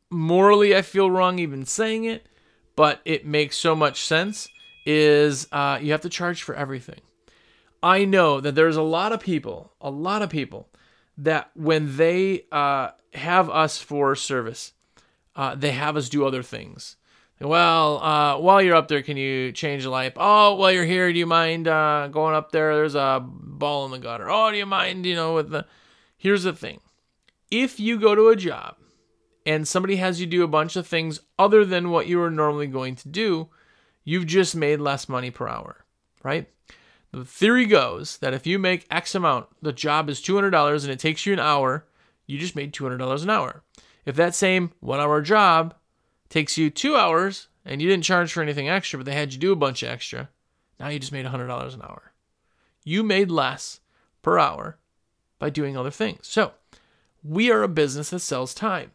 morally 0.08 0.74
I 0.74 0.80
feel 0.80 1.10
wrong 1.10 1.40
even 1.40 1.66
saying 1.66 2.04
it, 2.04 2.26
but 2.74 3.02
it 3.04 3.26
makes 3.26 3.58
so 3.58 3.76
much 3.76 4.02
sense 4.02 4.48
is 4.86 5.46
uh, 5.52 5.78
you 5.82 5.92
have 5.92 6.00
to 6.00 6.08
charge 6.08 6.42
for 6.42 6.54
everything. 6.54 7.00
I 7.86 8.04
know 8.04 8.40
that 8.40 8.56
there's 8.56 8.74
a 8.74 8.82
lot 8.82 9.12
of 9.12 9.20
people, 9.20 9.72
a 9.80 9.90
lot 9.90 10.20
of 10.20 10.28
people 10.28 10.68
that 11.18 11.52
when 11.54 11.96
they 11.96 12.46
uh, 12.50 12.90
have 13.14 13.48
us 13.48 13.78
for 13.78 14.16
service, 14.16 14.72
uh, 15.36 15.54
they 15.54 15.70
have 15.70 15.96
us 15.96 16.08
do 16.08 16.26
other 16.26 16.42
things. 16.42 16.96
Well, 17.40 18.02
uh, 18.02 18.38
while 18.38 18.60
you're 18.60 18.74
up 18.74 18.88
there, 18.88 19.02
can 19.02 19.16
you 19.16 19.52
change 19.52 19.84
the 19.84 19.90
light? 19.90 20.14
Oh, 20.16 20.56
while 20.56 20.72
you're 20.72 20.84
here, 20.84 21.12
do 21.12 21.18
you 21.18 21.26
mind 21.26 21.68
uh, 21.68 22.08
going 22.08 22.34
up 22.34 22.50
there? 22.50 22.74
There's 22.74 22.96
a 22.96 23.24
ball 23.24 23.84
in 23.84 23.92
the 23.92 24.00
gutter. 24.00 24.28
Oh, 24.28 24.50
do 24.50 24.56
you 24.56 24.66
mind, 24.66 25.06
you 25.06 25.14
know, 25.14 25.34
with 25.34 25.50
the. 25.50 25.64
Here's 26.16 26.42
the 26.42 26.54
thing 26.54 26.80
if 27.52 27.78
you 27.78 28.00
go 28.00 28.16
to 28.16 28.30
a 28.30 28.36
job 28.36 28.74
and 29.44 29.68
somebody 29.68 29.96
has 29.96 30.20
you 30.20 30.26
do 30.26 30.42
a 30.42 30.48
bunch 30.48 30.74
of 30.74 30.88
things 30.88 31.20
other 31.38 31.64
than 31.64 31.90
what 31.90 32.08
you 32.08 32.20
are 32.20 32.32
normally 32.32 32.66
going 32.66 32.96
to 32.96 33.08
do, 33.08 33.48
you've 34.02 34.26
just 34.26 34.56
made 34.56 34.80
less 34.80 35.08
money 35.08 35.30
per 35.30 35.46
hour, 35.46 35.84
right? 36.24 36.48
The 37.12 37.24
theory 37.24 37.66
goes 37.66 38.18
that 38.18 38.34
if 38.34 38.46
you 38.46 38.58
make 38.58 38.86
X 38.90 39.14
amount, 39.14 39.46
the 39.62 39.72
job 39.72 40.10
is 40.10 40.20
$200 40.20 40.82
and 40.82 40.92
it 40.92 40.98
takes 40.98 41.24
you 41.24 41.32
an 41.32 41.38
hour, 41.38 41.86
you 42.26 42.38
just 42.38 42.56
made 42.56 42.72
$200 42.72 43.22
an 43.22 43.30
hour. 43.30 43.62
If 44.04 44.16
that 44.16 44.34
same 44.34 44.72
one 44.80 45.00
hour 45.00 45.22
job 45.22 45.74
takes 46.28 46.58
you 46.58 46.70
two 46.70 46.96
hours 46.96 47.48
and 47.64 47.80
you 47.80 47.88
didn't 47.88 48.04
charge 48.04 48.32
for 48.32 48.42
anything 48.42 48.68
extra, 48.68 48.98
but 48.98 49.06
they 49.06 49.14
had 49.14 49.32
you 49.32 49.38
do 49.38 49.52
a 49.52 49.56
bunch 49.56 49.82
of 49.82 49.88
extra, 49.88 50.28
now 50.78 50.88
you 50.88 50.98
just 50.98 51.12
made 51.12 51.26
$100 51.26 51.74
an 51.74 51.82
hour. 51.82 52.12
You 52.84 53.02
made 53.02 53.30
less 53.30 53.80
per 54.22 54.38
hour 54.38 54.78
by 55.38 55.50
doing 55.50 55.76
other 55.76 55.90
things. 55.90 56.20
So, 56.22 56.52
we 57.22 57.50
are 57.50 57.62
a 57.62 57.68
business 57.68 58.10
that 58.10 58.20
sells 58.20 58.54
time. 58.54 58.92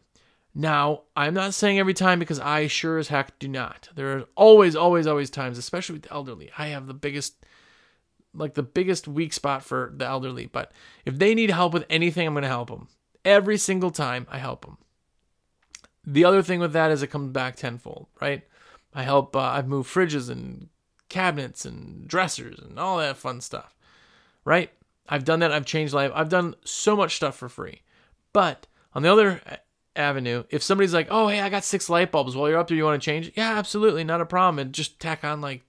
Now, 0.54 1.02
I'm 1.16 1.34
not 1.34 1.54
saying 1.54 1.78
every 1.78 1.94
time 1.94 2.18
because 2.18 2.38
I 2.38 2.66
sure 2.66 2.98
as 2.98 3.08
heck 3.08 3.38
do 3.38 3.48
not. 3.48 3.88
There 3.94 4.16
are 4.16 4.24
always, 4.34 4.76
always, 4.76 5.06
always 5.06 5.30
times, 5.30 5.56
especially 5.56 5.94
with 5.94 6.02
the 6.02 6.12
elderly. 6.12 6.50
I 6.58 6.68
have 6.68 6.86
the 6.86 6.94
biggest, 6.94 7.44
like 8.34 8.54
the 8.54 8.62
biggest 8.62 9.06
weak 9.08 9.32
spot 9.32 9.62
for 9.62 9.92
the 9.96 10.06
elderly. 10.06 10.46
But 10.46 10.72
if 11.04 11.18
they 11.18 11.34
need 11.34 11.50
help 11.50 11.72
with 11.72 11.86
anything, 11.90 12.26
I'm 12.26 12.34
going 12.34 12.42
to 12.42 12.48
help 12.48 12.70
them. 12.70 12.88
Every 13.24 13.58
single 13.58 13.90
time 13.90 14.26
I 14.30 14.38
help 14.38 14.64
them. 14.64 14.78
The 16.04 16.24
other 16.24 16.42
thing 16.42 16.58
with 16.58 16.72
that 16.72 16.90
is 16.90 17.02
it 17.02 17.08
comes 17.08 17.32
back 17.32 17.56
tenfold, 17.56 18.06
right? 18.20 18.42
I 18.94 19.04
help, 19.04 19.36
uh, 19.36 19.40
I've 19.40 19.68
moved 19.68 19.92
fridges 19.92 20.28
and 20.28 20.68
cabinets 21.08 21.64
and 21.64 22.08
dressers 22.08 22.58
and 22.58 22.78
all 22.78 22.98
that 22.98 23.16
fun 23.16 23.40
stuff, 23.40 23.76
right? 24.44 24.70
I've 25.08 25.24
done 25.24 25.40
that. 25.40 25.52
I've 25.52 25.66
changed 25.66 25.94
life. 25.94 26.10
I've 26.14 26.28
done 26.28 26.56
so 26.64 26.96
much 26.96 27.16
stuff 27.16 27.36
for 27.36 27.48
free. 27.48 27.82
But 28.32 28.66
on 28.94 29.02
the 29.02 29.12
other 29.12 29.40
avenue. 29.96 30.44
If 30.50 30.62
somebody's 30.62 30.94
like, 30.94 31.08
"Oh, 31.10 31.28
hey, 31.28 31.40
I 31.40 31.48
got 31.48 31.64
six 31.64 31.88
light 31.88 32.10
bulbs. 32.10 32.34
While 32.34 32.48
you're 32.48 32.58
up 32.58 32.68
there, 32.68 32.76
you 32.76 32.84
want 32.84 33.00
to 33.00 33.04
change?" 33.04 33.32
Yeah, 33.34 33.58
absolutely, 33.58 34.04
not 34.04 34.20
a 34.20 34.26
problem. 34.26 34.58
And 34.58 34.72
just 34.72 35.00
tack 35.00 35.24
on 35.24 35.40
like 35.40 35.62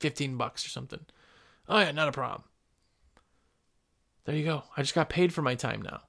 fifteen 0.00 0.36
bucks 0.36 0.64
or 0.64 0.68
something. 0.68 1.00
Oh 1.68 1.78
yeah, 1.78 1.92
not 1.92 2.08
a 2.08 2.12
problem. 2.12 2.44
There 4.24 4.34
you 4.34 4.44
go. 4.44 4.64
I 4.76 4.82
just 4.82 4.94
got 4.94 5.08
paid 5.08 5.32
for 5.32 5.42
my 5.42 5.54
time 5.54 5.82
now. 5.82 6.02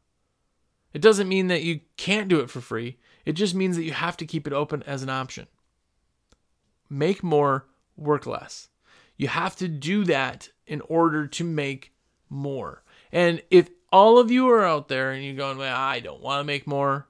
It 0.93 1.02
doesn't 1.02 1.28
mean 1.28 1.48
that 1.48 1.63
you 1.63 1.82
can't 1.98 2.28
do 2.28 2.39
it 2.39 2.50
for 2.50 2.62
free. 2.62 2.98
It 3.26 3.34
just 3.34 3.54
means 3.54 3.76
that 3.76 3.84
you 3.84 3.93
have 3.93 4.17
to 4.17 4.26
keep 4.26 4.48
it 4.48 4.54
open 4.54 4.84
as 4.84 5.04
an 5.04 5.10
option. 5.10 5.48
Make 6.89 7.24
more, 7.24 7.67
work 7.95 8.26
less. 8.26 8.69
You 9.15 9.28
have 9.28 9.56
to 9.58 9.67
do 9.67 10.04
that 10.06 10.50
in 10.65 10.82
order 10.82 11.28
to 11.28 11.43
make 11.43 11.93
more. 12.30 12.84
And 13.12 13.41
if 13.52 13.69
all 13.91 14.17
of 14.17 14.32
you 14.32 14.50
are 14.50 14.65
out 14.65 14.88
there 14.88 15.12
and 15.12 15.24
you're 15.24 15.36
going, 15.36 15.58
well, 15.58 15.76
I 15.76 16.00
don't 16.00 16.22
want 16.22 16.39
to 16.39 16.45
make 16.45 16.65
more, 16.65 17.10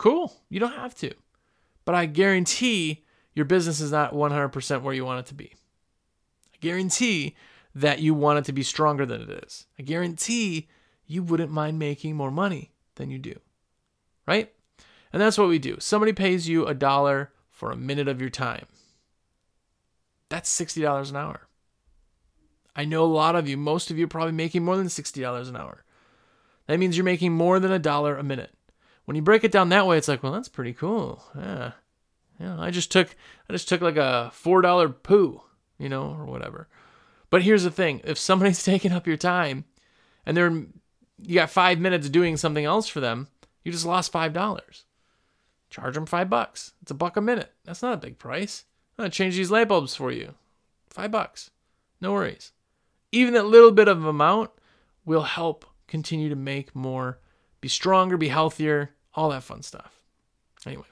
Cool. 0.00 0.34
You 0.48 0.58
don't 0.58 0.72
have 0.72 0.94
to. 0.94 1.12
But 1.84 1.94
I 1.94 2.06
guarantee 2.06 3.04
your 3.34 3.44
business 3.44 3.82
is 3.82 3.92
not 3.92 4.14
100% 4.14 4.80
where 4.80 4.94
you 4.94 5.04
want 5.04 5.20
it 5.20 5.26
to 5.26 5.34
be. 5.34 5.52
Guarantee 6.60 7.36
that 7.74 8.00
you 8.00 8.14
want 8.14 8.38
it 8.38 8.44
to 8.46 8.52
be 8.52 8.62
stronger 8.62 9.06
than 9.06 9.22
it 9.22 9.44
is. 9.44 9.66
I 9.78 9.82
guarantee 9.82 10.68
you 11.06 11.22
wouldn't 11.22 11.50
mind 11.50 11.78
making 11.78 12.16
more 12.16 12.30
money 12.30 12.72
than 12.96 13.10
you 13.10 13.18
do. 13.18 13.38
Right? 14.26 14.52
And 15.12 15.20
that's 15.20 15.38
what 15.38 15.48
we 15.48 15.58
do. 15.58 15.76
Somebody 15.80 16.12
pays 16.12 16.48
you 16.48 16.66
a 16.66 16.74
dollar 16.74 17.32
for 17.48 17.70
a 17.70 17.76
minute 17.76 18.08
of 18.08 18.20
your 18.20 18.30
time. 18.30 18.66
That's 20.28 20.54
$60 20.58 21.10
an 21.10 21.16
hour. 21.16 21.48
I 22.76 22.84
know 22.84 23.04
a 23.04 23.06
lot 23.06 23.34
of 23.34 23.48
you, 23.48 23.56
most 23.56 23.90
of 23.90 23.98
you 23.98 24.04
are 24.04 24.08
probably 24.08 24.32
making 24.32 24.64
more 24.64 24.76
than 24.76 24.86
$60 24.86 25.48
an 25.48 25.56
hour. 25.56 25.84
That 26.66 26.78
means 26.78 26.96
you're 26.96 27.04
making 27.04 27.32
more 27.32 27.58
than 27.58 27.72
a 27.72 27.80
dollar 27.80 28.16
a 28.16 28.22
minute. 28.22 28.54
when 29.06 29.16
you 29.16 29.22
break 29.22 29.42
it 29.42 29.50
down 29.50 29.70
that 29.70 29.88
way, 29.88 29.98
it's 29.98 30.06
like, 30.06 30.22
well, 30.22 30.32
that's 30.32 30.48
pretty 30.48 30.72
cool. 30.72 31.24
Yeah. 31.36 31.72
Yeah, 32.38 32.58
I 32.58 32.70
just 32.70 32.90
took 32.90 33.14
I 33.48 33.52
just 33.52 33.68
took 33.68 33.82
like 33.82 33.98
a 33.98 34.30
four 34.32 34.62
dollar 34.62 34.88
poo, 34.88 35.42
you 35.80 35.88
know, 35.88 36.14
or 36.18 36.26
whatever. 36.26 36.68
But 37.30 37.42
here's 37.42 37.64
the 37.64 37.70
thing: 37.70 38.00
if 38.04 38.18
somebody's 38.18 38.62
taking 38.64 38.92
up 38.92 39.06
your 39.06 39.16
time, 39.16 39.64
and 40.24 40.36
they're 40.36 40.50
you 41.22 41.34
got 41.34 41.50
five 41.50 41.78
minutes 41.78 42.08
doing 42.08 42.36
something 42.36 42.64
else 42.64 42.88
for 42.88 43.00
them, 43.00 43.28
you 43.64 43.72
just 43.72 43.86
lost 43.86 44.12
five 44.12 44.32
dollars. 44.32 44.84
Charge 45.70 45.94
them 45.94 46.06
five 46.06 46.28
bucks. 46.28 46.72
It's 46.82 46.90
a 46.90 46.94
buck 46.94 47.16
a 47.16 47.20
minute. 47.20 47.52
That's 47.64 47.82
not 47.82 47.94
a 47.94 47.98
big 47.98 48.18
price. 48.18 48.64
I'm 48.98 49.04
gonna 49.04 49.10
change 49.10 49.36
these 49.36 49.50
light 49.50 49.68
bulbs 49.68 49.94
for 49.94 50.12
you. 50.12 50.34
Five 50.90 51.10
bucks. 51.10 51.50
No 52.00 52.12
worries. 52.12 52.52
Even 53.12 53.34
that 53.34 53.46
little 53.46 53.70
bit 53.70 53.88
of 53.88 54.04
amount 54.04 54.50
will 55.04 55.22
help 55.22 55.64
continue 55.86 56.28
to 56.28 56.36
make 56.36 56.74
more, 56.74 57.18
be 57.60 57.68
stronger, 57.68 58.16
be 58.16 58.28
healthier, 58.28 58.90
all 59.14 59.30
that 59.30 59.42
fun 59.42 59.62
stuff. 59.62 60.00
Anyway, 60.66 60.84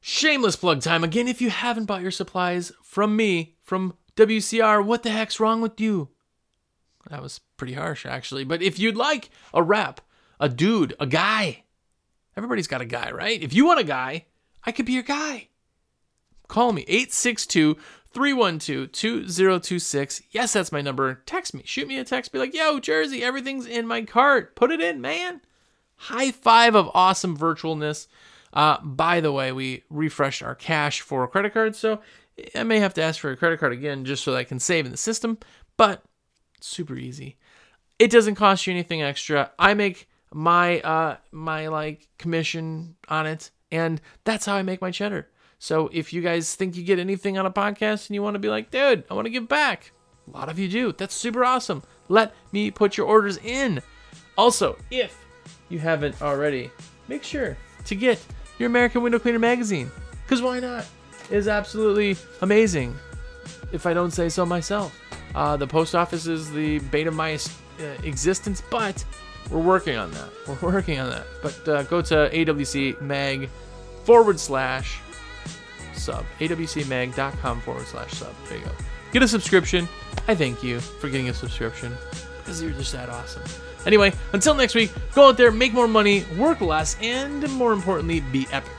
shameless 0.00 0.56
plug 0.56 0.80
time 0.82 1.04
again. 1.04 1.28
If 1.28 1.40
you 1.40 1.50
haven't 1.50 1.86
bought 1.86 2.02
your 2.02 2.10
supplies 2.10 2.72
from 2.82 3.16
me, 3.16 3.56
from 3.62 3.94
WCR, 4.16 4.84
what 4.84 5.02
the 5.02 5.10
heck's 5.10 5.40
wrong 5.40 5.60
with 5.60 5.80
you? 5.80 6.08
That 7.10 7.22
was 7.22 7.40
pretty 7.56 7.74
harsh, 7.74 8.04
actually. 8.04 8.44
But 8.44 8.62
if 8.62 8.78
you'd 8.78 8.96
like 8.96 9.30
a 9.54 9.62
rep, 9.62 10.00
a 10.40 10.48
dude, 10.48 10.94
a 11.00 11.06
guy, 11.06 11.64
everybody's 12.36 12.66
got 12.66 12.80
a 12.80 12.86
guy, 12.86 13.10
right? 13.10 13.42
If 13.42 13.54
you 13.54 13.64
want 13.66 13.80
a 13.80 13.84
guy, 13.84 14.26
I 14.64 14.72
could 14.72 14.86
be 14.86 14.92
your 14.92 15.02
guy. 15.02 15.48
Call 16.48 16.72
me 16.72 16.82
862 16.88 17.76
312 18.12 18.90
2026. 18.92 20.22
Yes, 20.30 20.52
that's 20.52 20.72
my 20.72 20.80
number. 20.80 21.22
Text 21.26 21.54
me. 21.54 21.62
Shoot 21.64 21.88
me 21.88 21.98
a 21.98 22.04
text. 22.04 22.32
Be 22.32 22.38
like, 22.38 22.54
yo, 22.54 22.80
Jersey, 22.80 23.22
everything's 23.22 23.66
in 23.66 23.86
my 23.86 24.02
cart. 24.02 24.56
Put 24.56 24.70
it 24.70 24.80
in, 24.80 25.00
man. 25.00 25.40
High 25.96 26.30
five 26.30 26.74
of 26.74 26.90
awesome 26.94 27.36
virtualness. 27.36 28.06
Uh, 28.52 28.78
by 28.82 29.20
the 29.20 29.32
way, 29.32 29.52
we 29.52 29.84
refreshed 29.90 30.42
our 30.42 30.54
cache 30.54 31.00
for 31.00 31.26
credit 31.28 31.52
card, 31.52 31.76
so 31.76 32.00
I 32.54 32.62
may 32.62 32.78
have 32.78 32.94
to 32.94 33.02
ask 33.02 33.20
for 33.20 33.30
a 33.30 33.36
credit 33.36 33.60
card 33.60 33.72
again 33.72 34.04
just 34.04 34.24
so 34.24 34.32
that 34.32 34.38
I 34.38 34.44
can 34.44 34.58
save 34.58 34.86
in 34.86 34.92
the 34.92 34.98
system, 34.98 35.38
but 35.76 36.02
super 36.60 36.96
easy. 36.96 37.36
It 37.98 38.10
doesn't 38.10 38.36
cost 38.36 38.66
you 38.66 38.72
anything 38.72 39.02
extra. 39.02 39.50
I 39.58 39.74
make 39.74 40.08
my 40.32 40.80
uh 40.80 41.16
my 41.32 41.68
like 41.68 42.08
commission 42.18 42.96
on 43.08 43.26
it, 43.26 43.50
and 43.72 44.00
that's 44.24 44.46
how 44.46 44.54
I 44.54 44.62
make 44.62 44.80
my 44.80 44.90
cheddar. 44.90 45.28
So 45.58 45.90
if 45.92 46.12
you 46.12 46.22
guys 46.22 46.54
think 46.54 46.76
you 46.76 46.84
get 46.84 46.98
anything 46.98 47.36
on 47.36 47.46
a 47.46 47.50
podcast 47.50 48.08
and 48.08 48.14
you 48.14 48.22
want 48.22 48.34
to 48.34 48.38
be 48.38 48.48
like, 48.48 48.70
dude, 48.70 49.04
I 49.10 49.14
want 49.14 49.26
to 49.26 49.30
give 49.30 49.48
back, 49.48 49.92
a 50.32 50.36
lot 50.36 50.48
of 50.48 50.58
you 50.58 50.68
do. 50.68 50.92
That's 50.92 51.14
super 51.14 51.44
awesome. 51.44 51.82
Let 52.08 52.34
me 52.52 52.70
put 52.70 52.96
your 52.96 53.06
orders 53.06 53.38
in. 53.38 53.82
Also, 54.36 54.78
if 54.90 55.24
you 55.68 55.80
haven't 55.80 56.22
already, 56.22 56.70
make 57.08 57.24
sure 57.24 57.56
to 57.86 57.94
get 57.96 58.24
your 58.58 58.66
American 58.68 59.02
Window 59.02 59.18
Cleaner 59.18 59.38
magazine. 59.38 59.90
Because 60.24 60.42
why 60.42 60.60
not? 60.60 60.86
It 61.30 61.36
is 61.36 61.48
absolutely 61.48 62.16
amazing, 62.42 62.96
if 63.72 63.86
I 63.86 63.94
don't 63.94 64.10
say 64.10 64.28
so 64.28 64.46
myself. 64.46 64.98
Uh, 65.34 65.56
the 65.56 65.66
post 65.66 65.94
office 65.94 66.26
is 66.26 66.50
the 66.50 66.78
bane 66.78 67.06
of 67.06 67.14
my 67.14 67.34
uh, 67.34 67.84
existence, 68.02 68.62
but 68.70 69.04
we're 69.50 69.60
working 69.60 69.96
on 69.96 70.10
that. 70.12 70.28
We're 70.46 70.72
working 70.72 70.98
on 71.00 71.10
that. 71.10 71.26
But 71.42 71.68
uh, 71.68 71.82
go 71.84 72.02
to 72.02 72.30
AWC 72.32 73.00
mag 73.00 73.48
forward 74.04 74.40
slash 74.40 75.00
sub. 75.94 76.24
awcmag.com 76.38 77.60
forward 77.60 77.86
slash 77.86 78.12
sub. 78.12 78.34
There 78.48 78.58
you 78.58 78.64
go. 78.64 78.72
Get 79.12 79.22
a 79.22 79.28
subscription. 79.28 79.88
I 80.26 80.34
thank 80.34 80.62
you 80.62 80.80
for 80.80 81.08
getting 81.08 81.28
a 81.28 81.34
subscription 81.34 81.94
because 82.38 82.62
you're 82.62 82.72
just 82.72 82.92
that 82.92 83.08
awesome. 83.08 83.42
Anyway, 83.88 84.12
until 84.34 84.54
next 84.54 84.74
week, 84.74 84.92
go 85.14 85.28
out 85.28 85.38
there, 85.38 85.50
make 85.50 85.72
more 85.72 85.88
money, 85.88 86.22
work 86.36 86.60
less, 86.60 86.94
and 87.00 87.50
more 87.52 87.72
importantly, 87.72 88.20
be 88.20 88.46
epic. 88.52 88.70